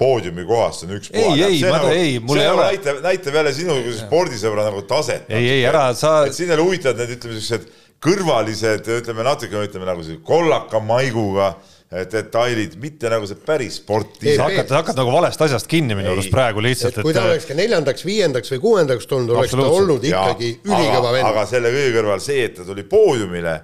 [0.00, 3.52] poodiumi kohast on üks Ei, ei, ma ta- ei, mul ei ole- näitab, näitab jälle
[3.54, 5.28] sinu kui spordisõbra nagu taset.
[5.30, 7.68] ei, ei ära sa, siin jälle huvitavad need, ütleme siuksed
[8.04, 11.54] kõrvalised, ütleme natuke, ütleme nagu kollaka maiguga
[11.92, 16.10] detailid, mitte nagu see päris sport sa hakkad, sa hakkad nagu valest asjast kinni minu
[16.14, 19.66] arust praegu lihtsalt, et kui ta oleks ka neljandaks, viiendaks või kuuendaks tulnud, oleks ta
[19.68, 21.50] olnud ikkagi ülikõva aga, aga vend.
[21.52, 23.54] selle kõige kõrval see, et ta tuli poodiumile,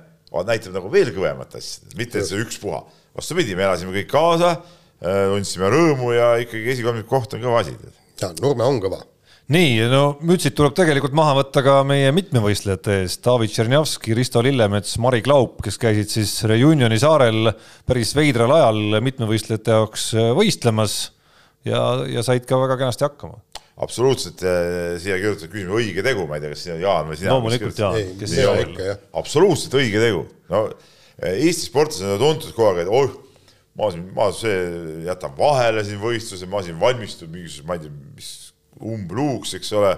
[0.47, 2.85] näitab nagu veel kõvemat asja, mitte et see ükspuha.
[3.19, 4.53] vastupidi, me elasime kõik kaasa,
[5.01, 7.75] tundsime rõõmu ja ikkagi esikolmik koht on kõva asi.
[8.21, 9.01] ja Nurme on kõva.
[9.51, 14.97] nii, no mütsid tuleb tegelikult maha võtta ka meie mitmevõistlejate eest, David Tšernjavski, Risto Lillemets,
[15.03, 17.51] Mari Klaup, kes käisid siis Reunioni saarel
[17.89, 21.01] päris veidral ajal mitmevõistlejate jaoks võistlemas
[21.67, 23.41] ja, ja said ka väga kenasti hakkama.
[23.81, 27.33] absoluutselt eh, siia kirjutatud küsimus õige tegu, ma ei tea, kas sina, Jaan või sina.
[27.35, 29.03] loomulikult Jaan kes see ei on ole ikka, jah.
[29.23, 30.23] absoluutselt õige tegu.
[30.53, 33.19] no eh, Eesti sportlased on tuntud kogu aeg, et oih,
[33.81, 34.63] ma siin, ma see
[35.09, 38.31] jätan vahele siin võistluse, ma siin valmistun mingisuguseks, ma ei tea, mis
[38.87, 39.95] umbluuks, eks ole,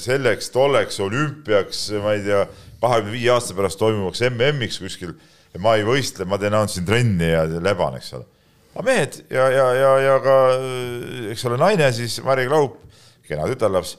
[0.00, 2.44] selleks, tolleks olümpiaks, ma ei tea,
[2.80, 5.14] kahekümne viie aasta pärast toimuvaks MM-iks kuskil.
[5.50, 8.28] Ja ma ei võistle, ma teen ainult siin trenni ja leban, eks ole.
[8.70, 10.36] aga mehed ja, ja, ja, ja ka
[11.32, 12.76] eks ole, naine siis, Mari Klaup,
[13.26, 13.96] kena tütarlaps,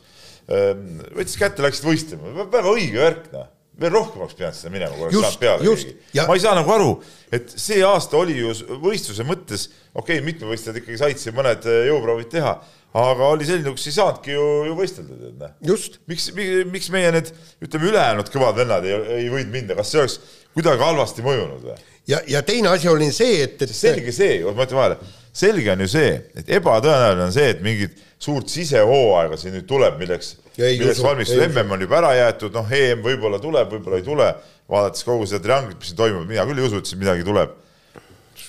[0.48, 3.50] võttis kätte, läksid võistlema, väga õige värk, noh.
[3.82, 5.94] veel rohkem oleks pidanud seda minema, kui oleks saanud peale keegi.
[6.16, 6.90] Ja- ma ei saa nagu aru,
[7.34, 8.52] et see aasta oli ju
[8.84, 12.56] võistluse mõttes, okei okay,, mitmevõistlejad ikkagi said siin mõned eh, jõuproovid teha,
[12.94, 15.54] aga oli selline, kus ei saanudki ju, ju võistelda, tead näe.
[15.70, 16.28] just, miks,
[16.72, 17.32] miks meie need,
[17.64, 20.18] ütleme, ülejäänud kõvad vennad ei, ei võinud minna, kas see oleks
[20.52, 21.78] kuidagi halvasti mõjunud või?
[22.12, 25.00] ja, ja teine asi oli see, et, et selge see, ma ütlen vahele,
[25.32, 26.12] selge on ju see,
[26.42, 31.40] et ebatõenäoline on see, et mingit suurt sisehooaega siin nüüd tuleb, milleks, milleks usu.
[31.48, 34.28] MM on juba ära jäetud, noh, EM võib-olla tuleb, võib-olla ei tule,
[34.72, 37.56] vaadates kogu seda trianglit, mis siin toimub, mina küll ei usu, et siin midagi tuleb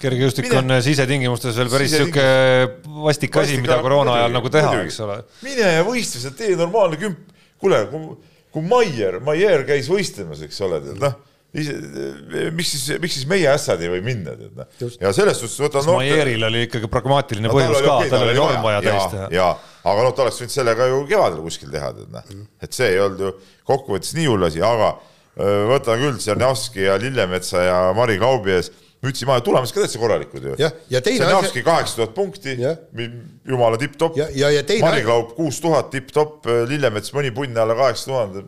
[0.03, 2.27] kergejõustik Mine- on sisetingimustes veel päris sihuke
[3.07, 5.21] vastik asi, mida koroona ajal nagu teha, eks ole.
[5.47, 7.19] mine ja võistle, sa tee normaalne kümp,
[7.63, 8.09] kuule, kui,
[8.53, 11.15] kui Maier, Maier käis võistlemas, eks ole, tead noh,
[11.53, 14.69] miks siis, miks siis meie ässad ei või minna, tead noh.
[15.03, 19.09] ja selles suhtes võtan Maieril oli ikkagi pragmaatiline põhjus ka, tal oli norm vaja täis
[19.13, 19.27] teha.
[19.35, 19.49] ja,
[19.85, 22.47] aga noh, ta oleks võinud selle ka ju kevadel kuskil teha, tead noh, Mhm.
[22.65, 23.33] et see ei olnud ju
[23.69, 24.95] kokkuvõttes nii hull asi, aga
[25.37, 28.73] öö, võtan küll Tšernjavski ja Lillemetsa ja Mari Klaubi ees
[29.03, 30.55] mütsi maha, tulemused ka täitsa korralikud ju.
[31.39, 32.55] Asi- kaheksa tuhat punkti
[33.49, 34.17] jumala tipp-topp.
[34.17, 38.45] Ja- ja- ja teine- Mari Klaup kuus tuhat tipp-topp, Lillemets mõni punn alla kaheksa tuhande,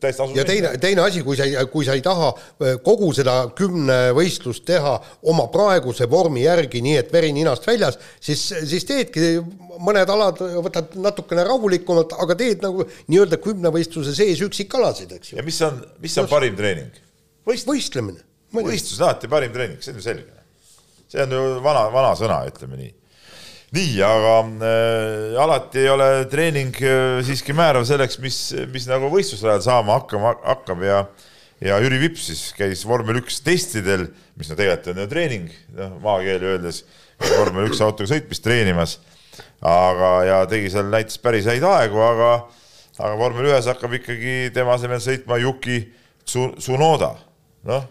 [0.00, 3.50] täiesti tasus ja teine, teine asi, kui sa, kui sa ei taha äh, kogu seda
[3.58, 9.42] kümnevõistlust teha oma praeguse vormi järgi, nii et veri ninast väljas, siis, siis teedki
[9.78, 15.44] mõned alad, võtad natukene rahulikumalt, aga teed nagu nii-öelda kümnevõistluse sees üksikalasid, eks ju ja.
[15.44, 17.02] mis on, mis on parim treening?
[17.46, 18.25] võistlemine.
[18.54, 20.32] Võistlus on alati parim treening, see on ju selge.
[21.10, 22.92] see on ju vana, vana sõna, ütleme nii.
[23.76, 24.34] nii, aga
[24.70, 28.38] äh, alati ei ole treening äh, siiski määrav selleks, mis,
[28.72, 31.06] mis nagu võistluse ajal saama hakkama hakkab ja
[31.64, 35.94] ja Jüri Vips siis käis vormel üks testidel, mis no tegelikult on ju treening, noh
[36.04, 36.82] maakeeli öeldes,
[37.38, 38.98] vormel üks autoga sõitmist treenimas,
[39.64, 42.30] aga, ja tegi seal, näitas päris häid aegu, aga
[42.96, 45.82] aga vormel ühes hakkab ikkagi tema asemel sõitma Yuki
[46.26, 47.14] Tsu- Tsunoda,
[47.68, 47.84] noh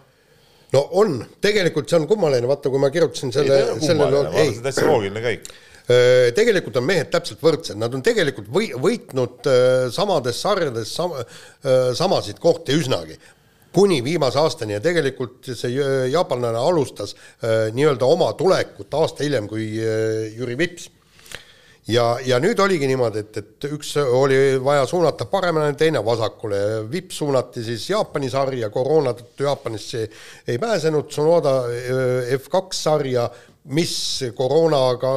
[0.76, 4.58] no on, tegelikult see on kummaline, vaata, kui ma kirjutasin selle, sellele, ei.
[4.64, 5.48] täitsa loogiline käik.
[5.86, 11.22] Öö, tegelikult on mehed täpselt võrdsed, nad on tegelikult või, võitnud öö, samades sarjades sama,
[11.94, 13.18] samasid kohti üsnagi.
[13.76, 14.72] Kuni viimase aastani.
[14.72, 15.74] Ja tegelikult see
[16.08, 17.12] jaapanlane alustas
[17.76, 20.86] nii-öelda oma tulekut aasta hiljem kui Jüri Vips
[21.88, 26.60] ja, ja nüüd oligi niimoodi, et, et üks oli vaja suunata paremale, teine vasakule.
[26.90, 30.06] Vips suunati siis Jaapani sarja, koroona tõttu Jaapanisse
[30.48, 33.28] ei pääsenud, Tsunoda öö, F2 sarja,
[33.76, 33.94] mis
[34.36, 35.12] koroonaga,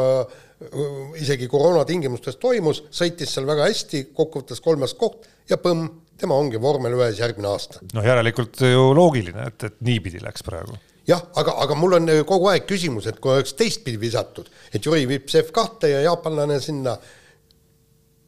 [1.21, 5.87] isegi koroona tingimustes toimus, sõitis seal väga hästi, kokkuvõttes kolmas koht ja põmm,
[6.19, 10.75] tema ongi vormel ühes järgmine aasta noh, järelikult ju loogiline, et, et niipidi läks praegu.
[11.09, 14.85] jah, aga, aga mul on öö, kogu aeg küsimus, et kui oleks teistpidi visatud, et
[14.85, 16.95] Jüri Vips F2 ja jaapanlane sinna,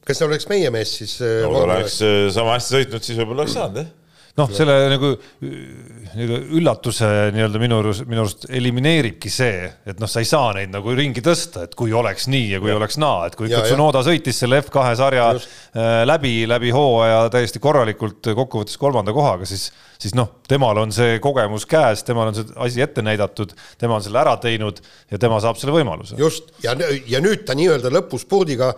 [0.05, 3.07] kas see oleks meie mees siis öö, no kui ta oleks äh, sama hästi sõitnud,
[3.07, 3.91] siis võib-olla oleks saanud, jah.
[4.39, 5.11] noh, selle nagu
[5.43, 10.73] nii-öelda üllatuse nii-öelda minu arust, minu arust elimineeribki see, et noh, sa ei saa neid
[10.73, 12.79] nagu ringi tõsta, et kui oleks nii ja kui ja.
[12.81, 13.51] oleks naa, et kui.
[13.51, 15.53] Tsunoda sõitis selle F2 sarja Just.
[15.75, 19.69] äh, läbi, läbi hooaja täiesti korralikult kokkuvõttes kolmanda kohaga, siis,
[20.01, 24.05] siis noh, temal on see kogemus käes, temal on see asi ette näidatud, tema on
[24.05, 24.81] selle ära teinud
[25.11, 26.17] ja tema saab selle võimaluse.
[26.19, 26.73] just, ja,
[27.09, 28.71] ja nüüd ta nii-öelda lõpuspurdiga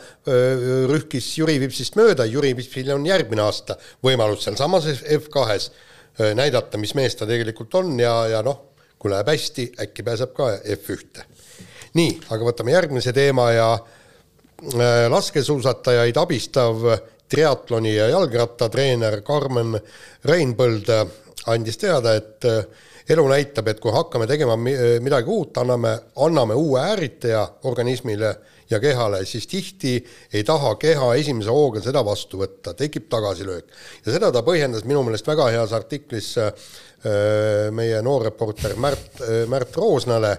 [0.92, 5.72] rühkis Jüri Vipsist mööda, Jüri Vipsil on järgmine aasta võimalus sealsamas F2-s
[6.20, 10.36] öö, näidata, mis mees ta tegelikult on ja, ja noh, kui läheb hästi, äkki pääseb
[10.36, 11.28] ka F1-te.
[12.00, 13.68] nii, aga võtame järgmise teema ja
[15.12, 16.86] laskesuusatajaid abistav
[17.30, 19.78] triatloni ja jalgrattatreener Karmen
[20.26, 20.90] Reinpõld
[21.52, 22.64] andis teada, et äh,
[23.14, 25.94] elu näitab, et kui hakkame tegema äh, midagi uut, anname,
[26.24, 28.34] anname uue ärritaja organismile
[28.70, 29.98] ja kehale, siis tihti
[30.34, 33.72] ei taha keha esimese hooga seda vastu võtta, tekib tagasilöök.
[34.06, 36.52] ja seda ta põhjendas minu meelest väga heas artiklis äh,
[37.72, 39.20] meie noor reporter Märt,
[39.52, 40.38] Märt Roosnale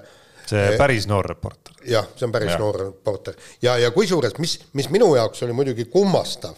[0.79, 1.77] päris noor reporter.
[1.89, 2.61] jah, see on päris Jah.
[2.61, 6.57] noor reporter ja, ja kusjuures, mis, mis minu jaoks oli muidugi kummastav,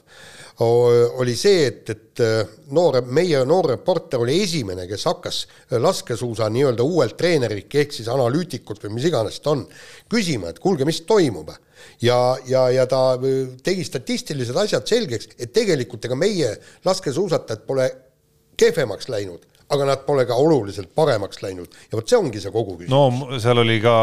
[0.60, 5.40] oli see, et, et äh, noor, meie noor reporter oli esimene, kes hakkas
[5.82, 9.66] laskesuusa nii-öelda uuelt treenerilt ehk siis analüütikult või mis iganes ta on,
[10.12, 11.52] küsima, et kuulge, mis toimub.
[12.00, 17.90] ja, ja, ja ta äh, tegi statistilised asjad selgeks, et tegelikult ega meie laskesuusatajad pole
[18.56, 19.44] kehvemaks läinud,
[19.74, 21.74] aga nad pole ka oluliselt paremaks läinud.
[21.90, 22.92] Ja vot see ongi see kogu küsimus.
[22.92, 23.96] no seal oli ka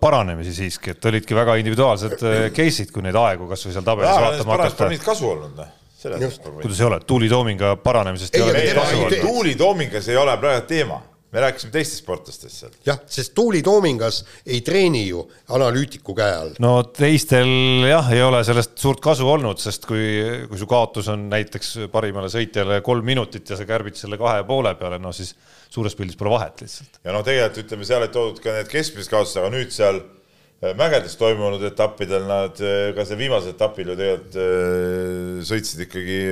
[0.00, 4.58] paranemisi siiski, et olidki väga individuaalsed äh, case'id, kui neid aegu kasvõi seal tabelis vaatama
[4.58, 4.90] hakata.
[5.04, 5.74] kasu olnud, noh.
[5.96, 10.36] selles mõttes kuidas ei ole, Tuuli Toominga paranemisest ei, Ei, ole Tuuli Toomingas ei ole
[10.42, 11.00] praegu teema,
[11.34, 12.74] me rääkisime teistest sportlastest seal.
[12.86, 15.24] jah, sest Tuuli Toomingas ei treeni ju
[15.56, 16.54] analüütiku käe all.
[16.62, 20.06] no teistel jah, ei ole sellest suurt kasu olnud, sest kui,
[20.48, 24.74] kui su kaotus on näiteks parimale sõitjale kolm minutit ja sa kärbid selle kahe poole
[24.78, 25.34] peale, no siis
[25.72, 27.00] suures pildis pole vahet lihtsalt.
[27.02, 30.72] ja noh, tegelikult ütleme, seal ei toodud ka need keskmised kaotused, aga nüüd seal äh,
[30.78, 36.22] mägedes toimunud etappidel nad, äh, ka see viimasel etapil ju tegelikult äh, sõitsid ikkagi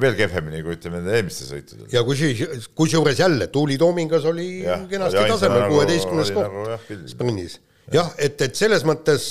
[0.00, 1.88] veel kehvemini kui ütleme nende eelmistel sõitudel.
[1.92, 2.46] ja kusi-,
[2.78, 7.58] kusjuures jälle, Tuuli Toomingas oli Jah, kenasti tasemel, nagu- kuueteistkümnes koht nagu jah, sprinnis.
[7.92, 9.28] jah, et, et selles mõttes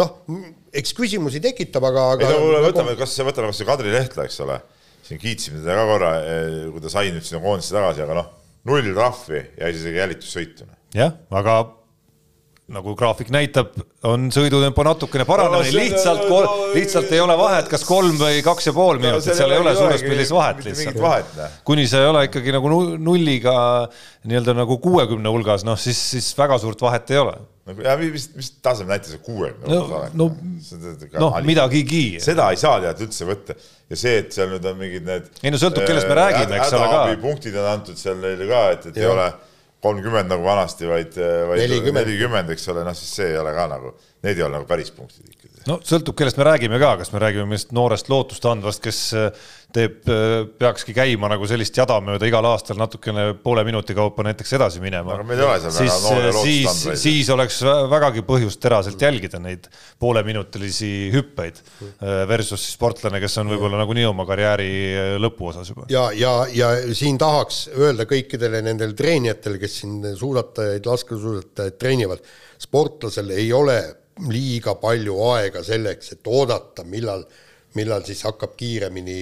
[0.00, 0.14] noh,
[0.72, 3.94] eks küsimusi tekitab, aga, ei aga no kuule, nagu- võtame, kas, võtame kas või Kadri
[3.94, 4.60] Lehtla, eks ole,
[5.08, 6.12] siin kiitsime teda ka korra,
[6.72, 8.30] kui ta sai nüüd sinna koondise tagasi, aga noh,
[8.68, 10.68] null trahvi ja isegi jälitussõitu.
[10.96, 11.60] jah, aga
[12.68, 13.70] nagu graafik näitab,
[14.04, 18.68] on sõidutempo natukene No lihtsalt no,, no, lihtsalt ei ole vahet, kas kolm või kaks
[18.68, 21.54] ja pool minutit, seal ei ole suures pildis vahet lihtsalt noh.
[21.64, 23.54] kuni sa ei ole ikkagi nagu nu- nulliga
[24.28, 27.38] nii-öelda nagu kuuekümne hulgas, noh siis, siis väga suurt vahet ei ole.
[27.70, 30.30] nagu ja mis, mis taseme näitas see kuuekümne No- no-
[31.24, 32.04] noh, midagigi.
[32.20, 33.56] seda ei saa tead üldse võtta
[33.88, 35.32] ja see, et seal nüüd on mingid need.
[35.40, 37.04] Ei no sõltub, kellest me räägime, eks ole, ka.
[37.24, 39.16] punktid on antud seal neile ka, et, et ei Jah.
[39.16, 39.30] ole
[39.84, 41.14] kolmkümmend nagu vanasti, vaid,
[41.50, 42.50] vaid Nelikümmend.
[42.54, 43.94] eks ole, noh siis see ei ole ka nagu,
[44.26, 45.37] need ei ole nagu päris punktid.
[45.68, 49.48] No sõltub, kellest me räägime ka, kas me räägime mingist noorest lootust andvast, kes äh,
[49.74, 49.98] teeb,
[50.58, 55.18] peakski käima nagu sellist jada mööda igal aastal natukene poole minuti kaupa näiteks edasi minema.
[55.74, 59.68] Siis, noore lootust siis, siis oleks vä- vägagi põhjust teraselt jälgida neid
[60.00, 65.88] pooleminutilisi hüppeid äh, versus siis sportlane, kes on võib-olla nagunii oma karjääri äh, lõpuosas juba.
[65.92, 72.24] ja, ja, ja siin tahaks öelda kõikidele nendele treenijatele, kes siin suusatajaid, laskesuusatajaid treenivad,
[72.58, 73.78] sportlasel ei ole
[74.28, 77.24] liiga palju aega selleks, et oodata, millal,
[77.78, 79.18] millal siis hakkab kiiremini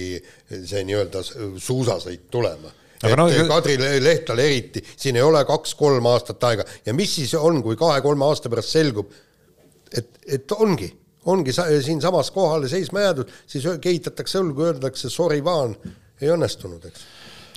[0.65, 1.21] see nii-öelda
[1.61, 2.71] suusasõit tulema.
[3.03, 7.35] Aga et no- Kadri Lehtal eriti, siin ei ole kaks-kolm aastat aega ja mis siis
[7.37, 9.11] on, kui kahe-kolme aasta pärast selgub,
[9.93, 10.89] et, et ongi,
[11.29, 15.75] ongi sa- siinsamas kohale seisma jäädud, siis kehitatakse õlgu, öeldakse sorry, Vaan,
[16.21, 17.05] ei õnnestunud, eks.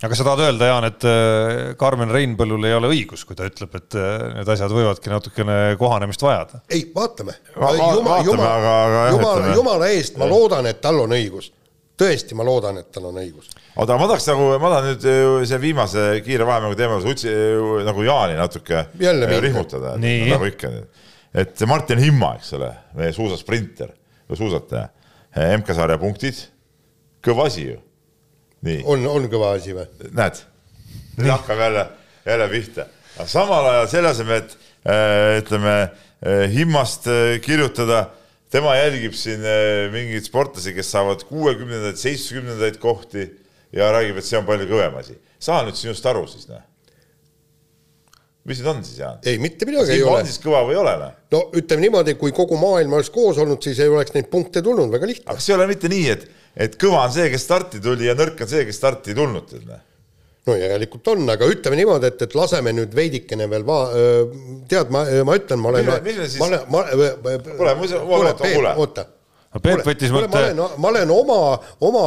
[0.01, 3.74] Aga sa tahad öelda, Jaan, et äh, Karmen Reinpõllul ei ole õigus, kui ta ütleb,
[3.76, 6.62] et äh, need asjad võivadki natukene kohanemist vajada?
[6.72, 7.34] ei, vaatame.
[7.57, 9.57] Va- jah, jumala, ütleme.
[9.59, 11.51] jumala eest, ma loodan, et tal on õigus.
[12.01, 13.51] tõesti, ma loodan, et tal on õigus.
[13.76, 17.34] oota, ma tahaks nagu, ma tahan nüüd äh, see viimase kiire vahemängu teemal utsi,
[17.90, 20.72] nagu Jaani natuke Jälle rihmutada, nagu ikka.
[21.44, 23.92] et Martin Himma, eks ole, meie suusasprinter
[24.30, 24.88] või suusataja,
[25.61, 26.40] MK-sarja punktid,
[27.24, 27.78] kõva asi ju.
[28.84, 29.86] On, on kõva asi või?
[30.16, 30.40] näed,
[31.18, 31.86] nüüd hakkab jälle,
[32.26, 32.86] jälle pihta.
[33.16, 38.08] aga samal ajal selle asemel, et äh, ütleme äh, himmast äh, kirjutada,
[38.52, 43.28] tema jälgib siin äh, mingeid sportlasi, kes saavad kuuekümnendaid, seitsmekümnendaid kohti
[43.76, 45.16] ja räägib, et see on palju kõvem asi.
[45.40, 46.61] saa nüüd sinust aru siis, noh.
[48.44, 49.20] mis need on siis, Jaan?
[49.24, 51.14] ei, mitte midagi ei ole on siis kõva või ei ole, noh?
[51.32, 54.90] no ütleme niimoodi, kui kogu maailm oleks koos olnud, siis ei oleks neid punkte tulnud,
[54.92, 55.28] väga lihtne.
[55.28, 58.16] aga kas ei ole mitte nii, et, et kõva on see, kes starti tuli ja
[58.18, 59.86] nõrk on see, kes starti ei tulnud, tead, noh?
[60.48, 63.86] no järelikult on, aga ütleme niimoodi, et, et laseme nüüd veidikene veel va-,
[64.70, 65.88] tead, ma, ma ütlen, ma olen
[66.40, 66.84] ma olen, ma
[67.61, 68.74] Kuule, ise- kuule, oota, Peep, kuule.
[68.80, 69.07] oota.
[69.62, 71.38] Peep võttis kuule, ma mõtte- olen, ma olen oma,
[71.86, 72.05] oma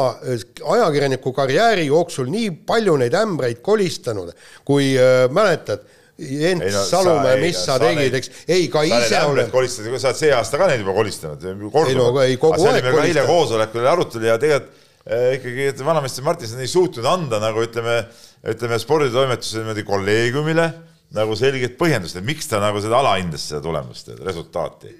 [0.76, 4.34] ajakirjaniku karjääri jooksul nii palju neid ämbreid kolistanud,
[4.66, 5.86] kui äh, mäletad,
[6.18, 9.50] Jens Ei no sa- Salumäe, mis sa sa tegid, eks, ei ka sa ise olen,
[9.50, 11.44] kolistad, sa oled see aasta ka neid juba kolistanud.
[11.50, 15.82] Ei no ei, kogu aeg oli ka eile koosolekul arutelu ja tegelikult eh, ikkagi et
[15.84, 18.04] vanameister Martinson ei suutnud anda nagu ütleme,
[18.54, 20.70] ütleme sporditoimetuse niimoodi kolleegiumile
[21.14, 24.96] nagu selget põhjendust, et miks ta nagu seda alahindas, seda tulemust, resultaati.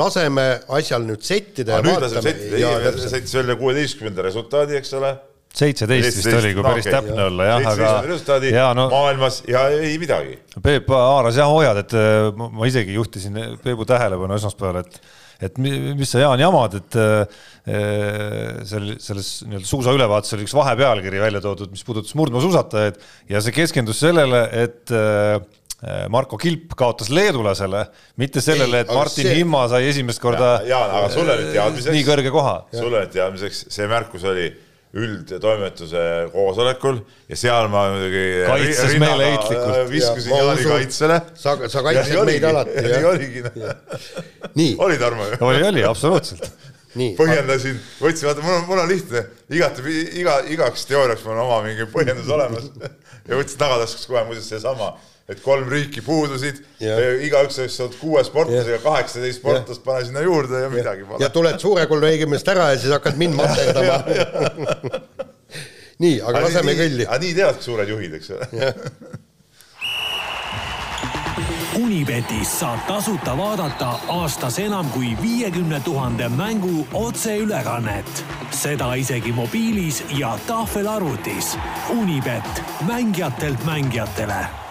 [0.00, 5.12] laseme asjal nüüd settida nüüd laseme settida, sõitis välja kuueteistkümnenda resultaadi, eks ole.
[5.54, 9.96] Seitseteist vist oli, kui päris täpne olla jah, aga resultaadi ja no maailmas ja ei
[10.02, 10.38] midagi.
[10.64, 14.98] Peep haaras jah hoiad, et äh, ma isegi juhtisin Peebu tähelepanu esmaspäeval, et
[15.44, 17.40] et mi- mis sa, Jaan, jamad, et äh,
[18.68, 22.98] seal selles nii-öelda suusaülevaates oli üks vahepealkiri välja toodud, mis puudutas murdmaasuusatajaid
[23.32, 25.38] ja see keskendus sellele, et äh,
[26.08, 27.82] Marko Kilp kaotas leedulasele,
[28.22, 31.58] mitte sellele, et Ei, Martin see- Himma sai esimest korda Jaan, aga sulle nüüd nii
[31.58, 32.54] teadmiseks, kõrge koha.
[32.72, 34.46] sulle nüüd teadmiseks, see märkus oli
[34.94, 39.76] üldtoimetuse koosolekul ja seal ma muidugi Kaitses rinnaga, meeleheitlikult.
[39.78, 41.16] äh, viskasin Ja Jaani kaitsele.
[41.34, 43.08] sa- sa kaitsed meid alati, nii jah.
[43.10, 43.42] oligi,
[44.54, 46.50] nii, oli Tarmo oli, oli absoluutselt.
[46.94, 49.82] nii, põhjendasin, võtsin, vaata, mul on, mul on lihtne, igati,
[50.22, 52.70] iga, igaks teooriaks mul on oma mingi põhjendus olemas.
[53.24, 54.90] Ja võtsin tagataskust kohe muuseas seesama,
[55.28, 56.60] et kolm riiki puudusid,
[57.24, 61.28] igaüks oleks saanud kuue sportlasega, kaheksateist sportlast pane sinna juurde ja midagi ja pole.
[61.38, 64.02] tuled suure kolleegi meelest ära ja siis hakkad mind materdama.
[66.04, 67.06] nii, aga laseme kõlli.
[67.08, 68.66] aga nii teevadki suured juhid, eks ole.
[71.74, 78.24] Unibetis saab tasuta vaadata aastas enam kui viiekümne tuhande mängu otseülekannet.
[78.50, 81.56] seda isegi mobiilis ja tahvelarvutis.
[81.96, 84.63] Unibet, mängijatelt mängijatele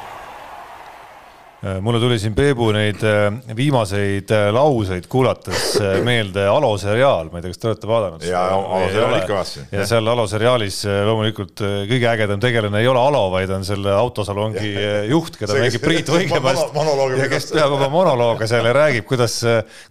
[1.81, 7.39] mulle tuli siin Peebu neid äh, viimaseid äh, lauseid kuulates äh, meelde Alo seriaal, ma
[7.39, 8.25] ei tea, kas te olete vaadanud?
[8.27, 12.81] Jaa, Alo seriaali ikka vaatasin, ja seal Alo seriaalis äh, loomulikult äh, kõige ägedam tegelane
[12.83, 16.75] ei ole Alo, vaid on selle autosalongi äh, juht, keda See, mängib Priit Võigemast
[17.21, 19.39] ja kes peab oma monolooge seal ja räägib, kuidas,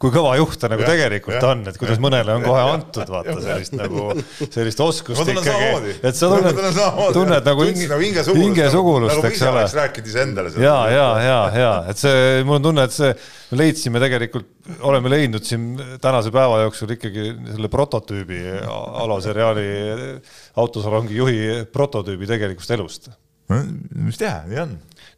[0.02, 3.14] kui kõva juht ta nagu Jah, tegelikult jah, on, et kuidas mõnele on kohe antud,
[3.16, 4.10] vaata sellist nagu,
[4.44, 5.96] sellist oskust samamoodi.
[6.04, 6.62] et sa tunned,
[7.16, 9.16] tunned nagu nagu hingesugulust.
[9.16, 9.66] nagu eks ole.
[9.80, 10.54] rääkinud iseendale.
[10.60, 13.10] ja, ja, ja, ja et see, mul on tunne, et see,
[13.52, 14.48] me leidsime tegelikult,
[14.88, 15.66] oleme leidnud siin
[16.02, 18.42] tänase päeva jooksul ikkagi selle prototüübi
[19.02, 19.66] Alo seriaali
[20.62, 21.38] autosalongi juhi
[21.72, 23.10] prototüübi tegelikust elust.
[23.52, 24.76] mis teha, nii on.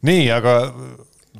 [0.09, 0.55] nii, aga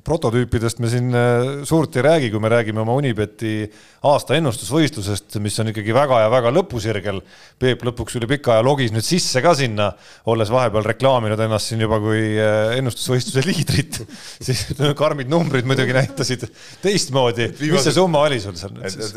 [0.05, 3.65] prototüüpidest me siin äh, suurt ei räägi, kui me räägime oma Unibeti
[4.05, 7.21] aasta ennustusvõistlusest, mis on ikkagi väga ja väga lõpusirgel.
[7.61, 9.89] Peep lõpuks üle pika aja logis nüüd sisse ka sinna,
[10.29, 13.99] olles vahepeal reklaaminud ennast siin juba kui äh, ennustusvõistluse liidrit,
[14.45, 16.45] siis karmid numbrid muidugi näitasid
[16.83, 17.49] teistmoodi.
[17.63, 19.15] mis see summa oli sul seal nüüd siis?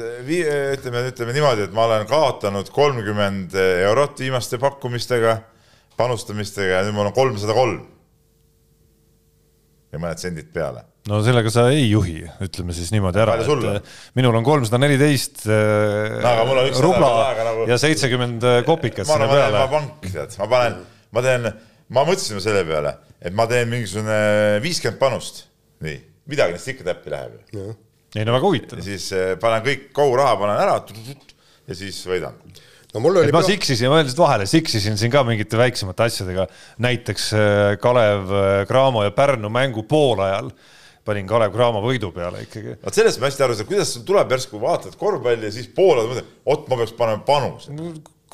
[0.79, 5.39] ütleme, ütleme niimoodi, et ma olen kaotanud kolmkümmend eurot viimaste pakkumistega,
[6.01, 7.85] panustamistega ja nüüd mul on kolmsada kolm.
[9.93, 10.85] Ja mõned sendid peale.
[11.09, 15.45] no sellega sa ei juhi, ütleme siis niimoodi ära, et äh, minul on kolmsada neliteist
[15.49, 17.11] üks rubla
[17.49, 19.73] nagu- ja seitsekümmend kopikat ma sinna ma peale oma.
[19.73, 20.79] pank, tead, ma panen,
[21.17, 21.51] ma teen,
[21.97, 24.19] ma mõtlesin selle peale, et ma teen mingisugune
[24.65, 25.47] viiskümmend panust,
[25.85, 27.69] nii, midagi neist ikka täppi läheb ju.
[28.17, 29.11] ei no väga huvitav siis
[29.41, 30.81] panen kõik, kogu raha panen ära
[31.69, 32.37] ja siis võidan.
[32.99, 36.49] No mul oli ma siksisin, ma lihtsalt vahele siksisin siin ka mingite väiksemate asjadega,
[36.83, 40.51] näiteks äh, Kalev äh, Cramo ja Pärnu mängu poolajal
[41.07, 42.77] panin Kalev Cramo võidu peale ikkagi.
[42.83, 45.71] vot sellest ma hästi aru ei saa, kuidas sul tuleb järsku vaatad korvpalli ja siis
[45.75, 47.77] pooled mõtled, oot, ma peaks panema panuse.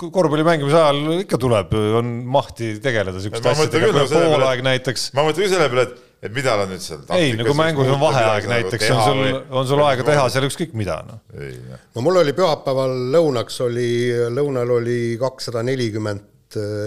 [0.00, 5.10] korvpalli mängimise ajal ikka tuleb, on mahti tegeleda siukeste asjadega, küll, poolaeg näiteks.
[5.14, 7.90] ma mõtlen ka selle peale, et, et mida nad nüüd seal ei, no kui mängus
[7.92, 11.20] on vaheaeg näiteks, on sul, on sul aega teha seal ükskõik mida, noh.
[11.36, 11.58] ei,
[11.94, 13.90] no mul oli pühapäeval lõunaks oli,
[14.32, 16.30] lõunal oli kakssada nelikümmend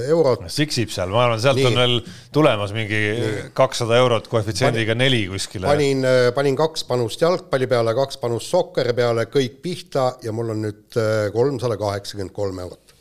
[0.07, 0.45] eurot.
[0.51, 1.67] siksib seal, ma arvan, sealt Nii.
[1.69, 1.95] on veel
[2.33, 2.99] tulemas mingi
[3.57, 5.67] kakssada eurot koefitsiendiga neli kuskile.
[5.67, 10.63] panin, panin kaks panust jalgpalli peale, kaks panust sokkeri peale, kõik pihta ja mul on
[10.69, 10.99] nüüd
[11.35, 12.95] kolmsada kaheksakümmend kolm eurot.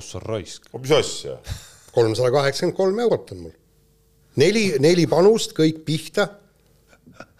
[0.00, 0.70] ossa raisk.
[0.80, 1.38] mis asja?
[1.92, 3.56] kolmsada kaheksakümmend kolm eurot on mul.
[4.38, 6.28] neli, neli panust, kõik pihta.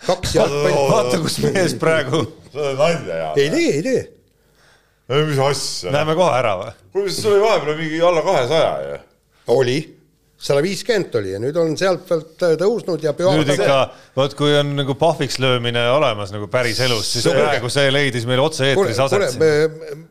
[0.07, 2.23] kaks jalgpalli, vaata, kus mees praegu,
[2.53, 3.29] sa oled nalja ja.
[3.35, 4.03] ei tee, ei tee.
[5.27, 5.93] mis asja?
[5.95, 6.75] näeme kohe ära või?
[6.95, 8.99] kuidas sul oli vahepeal mingi alla kahesaja ju?
[9.59, 9.79] oli,
[10.39, 13.81] sada viiskümmend oli ja nüüd on sealt pealt tõusnud ja nüüd pühapäeval ikka,
[14.19, 18.29] vot kui on nagu pahviks löömine olemas nagu päris elus, siis Kuule, praegu see leidis
[18.29, 20.07] meil otse-eetris aset siin.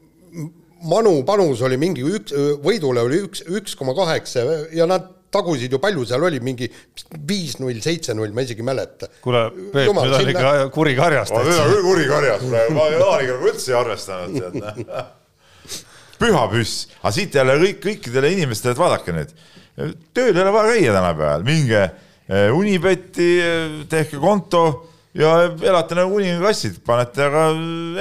[0.87, 4.43] Manu panus oli mingi üks, võidule oli üks, üks koma kaheksa
[4.77, 6.69] ja nad tagusid ju palju seal oli, mingi
[7.27, 9.09] viis-null, seitse-null, ma isegi ei mäleta.
[9.23, 11.69] kuule, Peep, nüüd on ikka kuri karjast ma olen täitsa.
[11.73, 14.91] küll kuri karjas praegu, ma Jaaniga nagu üldse ei arvestanud tead.
[16.21, 19.33] püha püss, aga siit jälle kõik, kõikidele inimestele, et vaadake nüüd,
[20.17, 23.31] tööl ei ole vaja käia tänapäeval, minge eh, Unibetti,
[23.91, 24.63] tehke konto
[25.17, 27.45] ja elate nagu unikassid, panete aga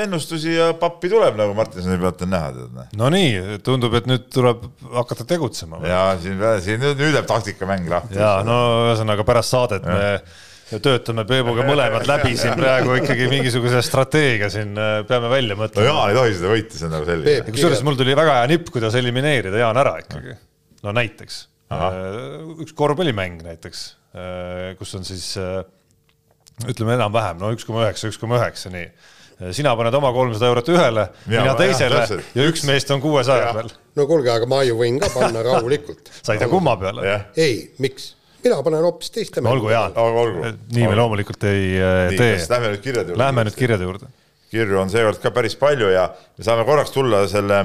[0.03, 2.89] ennustusi ja pappi tuleb, nagu Martinsoni pealt on näha, noh.
[3.01, 5.81] no nii, tundub, et nüüd tuleb hakata tegutsema.
[5.87, 8.19] ja siin, siin nüüd, nüüd läheb taktikamäng lahti.
[8.19, 10.03] ja no ühesõnaga pärast saadet me
[10.83, 15.87] töötame Peebuga mõlemad läbi siin praegu ikkagi mingisuguse strateegia siin äh, peame välja no mõtlema.
[15.87, 18.73] Jaan ei tohi seda võita, see on nagu selge kusjuures mul tuli väga hea nipp,
[18.75, 20.35] kuidas elimineerida Jaan ära ikkagi.
[20.83, 21.39] no näiteks,
[21.71, 22.01] Ahah.
[22.67, 23.87] üks korvpallimäng näiteks,
[24.81, 25.63] kus on siis äh,
[26.65, 28.89] ütleme enam-vähem no üks koma üheksa, üks koma üheksa, nii.
[29.57, 32.31] sina paned oma kolmsada eurot ühele, Mina jah, teisele täpselt.
[32.39, 33.59] ja üks meest on kuuesaja Jah.
[33.59, 33.73] peal.
[33.99, 36.13] no kuulge, aga ma ju võin ka panna rahulikult.
[36.25, 37.05] sa ei tea kumma peale.
[37.05, 38.15] jah, ei, miks?
[38.47, 42.21] mina panen hoopis teiste no olgu, Jaan Olgu, olgu., nii me loomulikult ei äh, nii,
[42.21, 43.23] tee lähme nüüd kirjade juurde?
[43.25, 44.13] Lähme nüüd kirjade juurde.
[44.55, 47.65] kirju on seekord ka päris palju ja me saame korraks tulla selle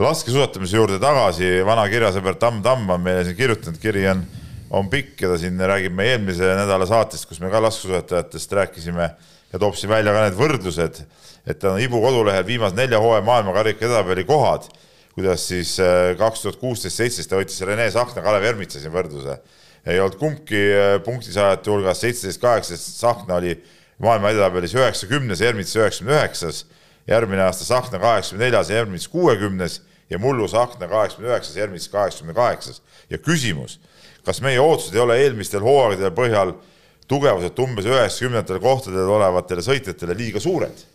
[0.00, 4.22] laskesuusatamise juurde tagasi, vana kirjasõber Tamm Tamm on meile siin kirjutanud, kiri on,
[4.72, 9.08] on pikk ja ta siin räägib meie eelmise nädala saatest, kus me ka laskesuusatajatest rääkisime
[9.52, 11.02] ja toob siin välja ka need võrdlused,
[11.46, 14.68] et ta on Ibu kodulehel viimase nelja hooaja maailmakarika edetabeli kohad,
[15.12, 19.36] kuidas siis äh, kaks tuhat kuusteist, seitseteist ta võttis Rene Sahkna, Kalev Ermitsa siin võrdluse.
[19.86, 23.58] ei olnud kumbki äh, punktisaajate hulgas, seitseteist, kaheksateist, Sahkna oli
[24.00, 26.64] maailma edetabelis üheksakümnes, Ermits üheksakümne üheksas
[27.06, 32.80] järgmine aasta Sahkna kaheksakümne neljas, Ermits kuuekümnes ja mullu Sahkna kaheksakümne üheksas, Ermits kaheksakümne kaheksas.
[33.10, 33.80] ja küsimus,
[34.26, 36.54] kas meie ootused ei ole eelmistel hooaegadel põhjal
[37.10, 40.88] tugevuselt umbes üheksakümnendatel kohtadel olevatele sõitjatele liiga suured?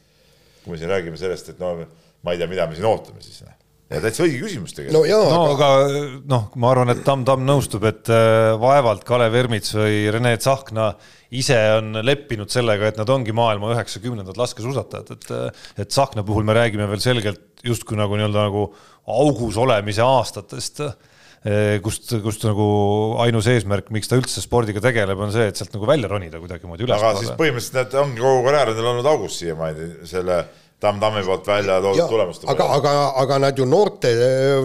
[0.64, 1.78] kui me siin räägime sellest, et no
[2.26, 3.44] ma ei tea, mida me siin ootame siis.
[3.88, 5.08] ja täitsa õige küsimus no tegelikult.
[5.08, 6.02] jaa no no,, aga aga
[6.34, 10.90] noh, ma arvan, et Tamm Tamm nõustub, et äh, vaevalt Kalev Ermits või Rene Tsahkna
[11.40, 16.56] ise on leppinud sellega, et nad ongi maailma üheksakümnendad laskesuusatajad, et et Tsahkna puhul me
[16.58, 18.68] räägime veel selgelt justkui nagu nii-öelda nagu
[19.08, 20.84] augus olemise aastatest,
[21.86, 22.68] kust, kust nagu
[23.24, 26.88] ainus eesmärk, miks ta üldse spordiga tegeleb, on see, et sealt nagu välja ronida kuidagimoodi
[26.92, 30.40] aga siis põhimõtteliselt need ongi kogu karjäär on neil olnud augus siiamaani selle
[30.78, 34.12] Tamm-Tammi poolt välja toodud tulemuste aga, aga, aga nad ju noorte,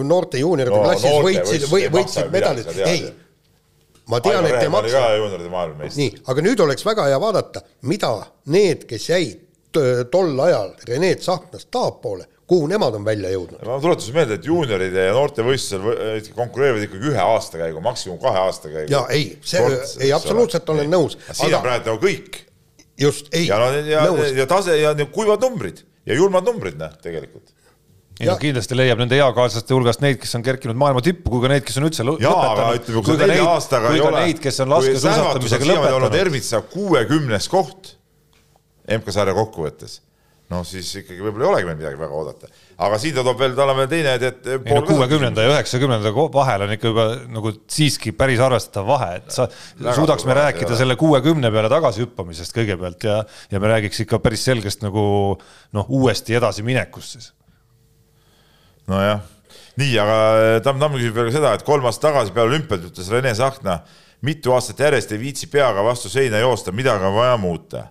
[0.05, 3.05] noorte juunioride No klassis noorte võitsid, võitsid medalid, ei
[4.09, 6.01] ma tean, et ei oli maksa juunioride maailmameister.
[6.01, 8.11] nii, aga nüüd oleks väga hea vaadata, mida
[8.53, 9.41] need, kes jäid
[10.13, 13.61] tol ajal Rene Tsahknast tahapoole, kuhu nemad on välja jõudnud.
[13.65, 18.93] ma tuletasin meelde, et juunioride ja noortevõistlusel võ- konkureerivad ikkagi ühe aastakäigu, maksimum kahe aastakäigu.
[18.93, 19.63] ja ei, see,
[20.05, 22.43] ei absoluutselt olen nõus, siin on aga praegu kõik
[22.99, 26.93] just ei, ja no ja, nõus, ja tase ja kuivad numbrid ja julmad numbrid, noh,
[27.03, 27.49] tegelikult.
[28.19, 31.51] ei no kindlasti leiab nende eakaaslaste hulgast neid, kes on kerkinud maailma tippu, kui ka
[31.55, 34.13] neid, kes on üldse lõ- jaa, aga ütleme, kui ka neid, aastaga kui ei ka
[34.19, 36.19] neid, kes on laskesuusatamisega olnud lõpetanud.
[36.21, 37.95] Ermitsa kuuekümnes koht
[38.99, 40.01] MK-sarja kokkuvõttes,
[40.53, 42.49] no siis ikkagi võib-olla ei olegi meil midagi väga oodata.
[42.85, 46.13] aga siin ta toob veel, tal on veel teine, et ei no kuuekümnenda ja üheksakümnenda
[46.33, 50.71] vahel on ikka juba nagu siiski päris arvestatav vahe, et sa Väga suudaks me rääkida
[50.71, 50.79] ole.
[50.83, 53.19] selle kuuekümne peale tagasihüppamisest kõigepealt ja,
[53.51, 55.05] ja me räägiks ikka päris selgest nagu
[55.73, 57.31] noh, uuesti edasiminekust siis.
[58.91, 59.23] nojah,
[59.81, 62.89] nii, aga äh, Tamm Tamm küsib veel ka seda, et kolm aastat tagasi peale olümpiat
[62.91, 63.81] ütles Rene Sahkna,
[64.23, 67.87] mitu aastat järjest ei viitsi peaga vastu seina joosta, midagi on vaja muuta.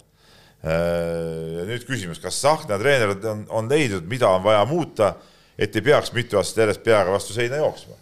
[0.62, 5.14] Ja nüüd küsimus, kas Sahkna treenerid on, on leidnud, mida on vaja muuta,
[5.58, 7.98] et ei peaks mitu aastat järjest peaga vastu seina jooksma?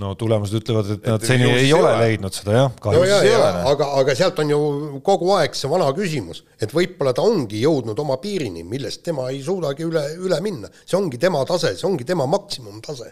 [0.00, 3.32] no tulemused ütlevad, et nad seni ei ole leidnud seda jah, no kahjuks ja, ei
[3.32, 3.70] ja ole, noh.
[3.72, 4.60] aga, aga sealt on ju
[5.06, 9.42] kogu aeg see vana küsimus, et võib-olla ta ongi jõudnud oma piirini, millest tema ei
[9.44, 10.70] suudagi üle, üle minna.
[10.84, 13.10] see ongi tema tase, see ongi tema maksimumtase.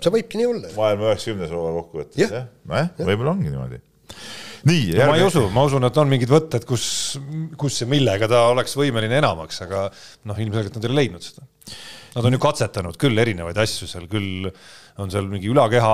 [0.00, 0.72] see võibki nii olla.
[0.76, 2.34] maailma üheksakümnes hooaja kokkuvõttes Jah.
[2.40, 3.80] jah, nojah, võib-olla ongi niimoodi.
[4.64, 5.10] nii, no,.
[5.10, 6.86] ma ei usu, ma usun, et on mingid võtted, kus,
[7.58, 9.86] kus ja millega ta oleks võimeline enamaks, aga
[10.28, 11.46] noh, ilmselgelt nad ei ole leidnud seda.
[12.16, 14.48] Nad on ju katsetanud küll erinevaid asju seal, küll
[15.02, 15.92] on seal mingi ülakeha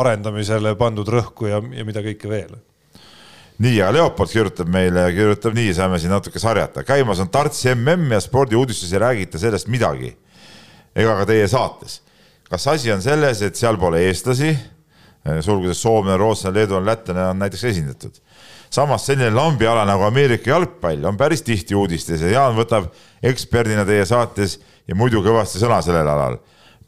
[0.00, 2.56] arendamisele pandud rõhku ja, ja mida kõike veel
[3.60, 6.84] nii, aga Leopold kirjutab meile, kirjutab nii, saame siin natuke sarjata.
[6.86, 10.16] käimas on Tartsi mm ja spordiuudistes ei räägita sellest midagi.
[10.96, 12.00] ega ka teie saates.
[12.50, 14.56] kas asi on selles, et seal pole eestlasi,
[15.44, 18.20] sulgudes soomlane, rootslane, leedulane, lätlane on näiteks esindatud.
[18.70, 22.86] samas selline lambiala nagu Ameerika jalgpall on päris tihti uudistes ja Jaan võtab
[23.22, 26.38] eksperdina teie saates ja muidu kõvasti sõna sellel alal.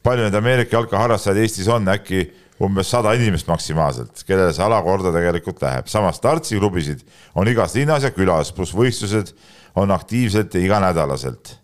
[0.02, 2.30] palju neid Ameerika jalkaharrastajaid Eestis on, äkki
[2.62, 5.86] umbes sada inimest maksimaalselt, kellele see ala korda tegelikult läheb.
[5.86, 7.02] samas Tartsi klubisid
[7.34, 9.34] on igas linnas ja külas, pluss võistlused
[9.76, 11.58] on aktiivselt ja iganädalaselt.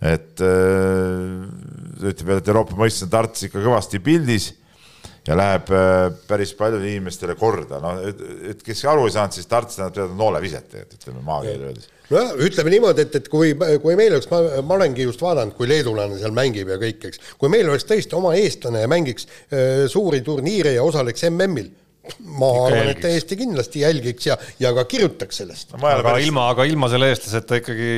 [0.00, 4.52] et äh, ütleb veel, et Euroopa mõistes on Tarts ikka kõvasti pildis
[5.26, 9.78] ja läheb äh, päris paljudele inimestele korda, no et, kes aru ei saanud, siis Tarts
[9.78, 11.88] tähendab teada nooleviset tegelikult, ütleme maakeeli öeldes.
[12.10, 13.52] nojah, ütleme niimoodi, et, et kui,
[13.82, 17.52] kui meil oleks, ma olengi just vaadanud, kui leedulane seal mängib ja kõik, eks, kui
[17.52, 21.72] meil oleks tõesti oma eestlane ja mängiks äh, suuri turniire ja osaleks MM-il,
[22.38, 25.74] ma arvan, et täiesti kindlasti jälgiks ja, ja ka kirjutaks sellest.
[25.78, 27.90] aga ilma, aga ilma selle eestlaseta ikkagi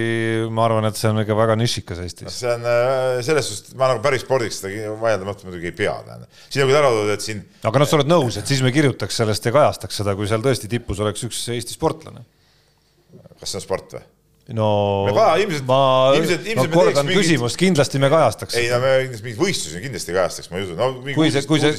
[0.50, 2.38] ma arvan, et see on ikka väga nišikas Eestis.
[2.42, 6.28] see on äh, selles suhtes, ma nagu päris spordiks seda vaieldamatult muidugi ei pea, tähendab.
[6.48, 8.72] siin on küll ära toodud, et siin aga noh, sa oled nõus, et siis me
[8.74, 12.24] kirjutaks sellest ja kajastaks seda, kui seal tõesti tipus oleks üks Eesti sportlane.
[13.40, 14.02] kas see on sport või?
[14.56, 14.66] no
[15.06, 15.76] Me kaja- ilmselt- ma,
[16.16, 18.56] ilmselt- ilmselt ma me kordan teeks mingit- küsimust, kindlasti me kajastaks.
[18.58, 21.46] ei no me kindlasti mingeid võistlusi kindlasti kajastaks, ma ei usu, no mingi Kui see-
[21.46, 21.70] kui see-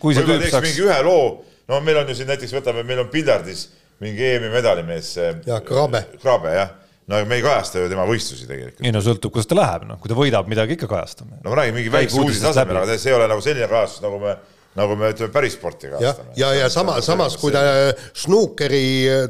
[0.00, 3.04] kui see tüüp saaks- mingi ühe loo, no meil on ju siin näiteks võtame, meil
[3.04, 3.68] on Piljardis
[4.00, 5.16] mingi EM-i medalimees.
[5.46, 6.04] Jah, Grabe.
[6.22, 6.70] Grabe jah,
[7.10, 8.84] no me ei kajasta ju tema võistlusi tegelikult.
[8.86, 11.40] ei no sõltub, kuidas ta läheb, noh, kui ta võidab midagi, ikka kajastame.
[11.44, 14.20] no ma räägin mingi väikse uudise tasemel, aga see ei ole nagu selline kajastus, nagu
[14.22, 14.36] me,
[14.78, 17.64] nagu me ütleme päris sporti kajastame., ja, ja sama, samas kui ta
[18.24, 18.84] snuukeri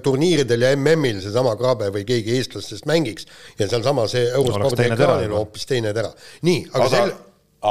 [0.04, 3.26] turniiridel ja MM-il seesama Grabe või keegi eestlastest mängiks
[3.58, 6.12] ja sealsamas eurospordi ekraanil hoopis teine tera.
[6.46, 7.18] nii, aga aga sel-,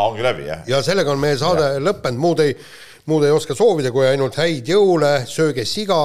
[0.04, 0.68] ongi läbi jah?
[0.68, 2.58] ja sellega on meie saade lõppenud, muud ei,
[3.06, 6.02] muud ei oska soovida, kui ainult häid jõule, sööge siga,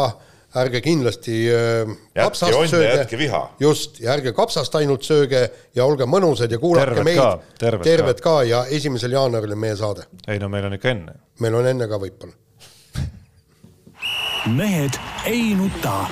[0.55, 5.43] ärge kindlasti äh, kapsast onne, sööge just, ja ärge kapsast ainult sööge
[5.75, 9.63] ja olge mõnusad ja kuulake Terved meid ka,, terved terved ka ja esimesel jaanuaril on
[9.65, 10.07] meie saade.
[10.29, 11.17] ei no meil on ikka enne.
[11.43, 12.37] meil on enne ka võib-olla.
[14.61, 16.05] mehed ei nuta.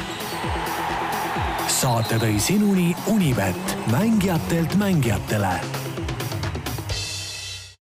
[1.70, 5.81] saate tõi sinuni Unibet, mängijatelt mängijatele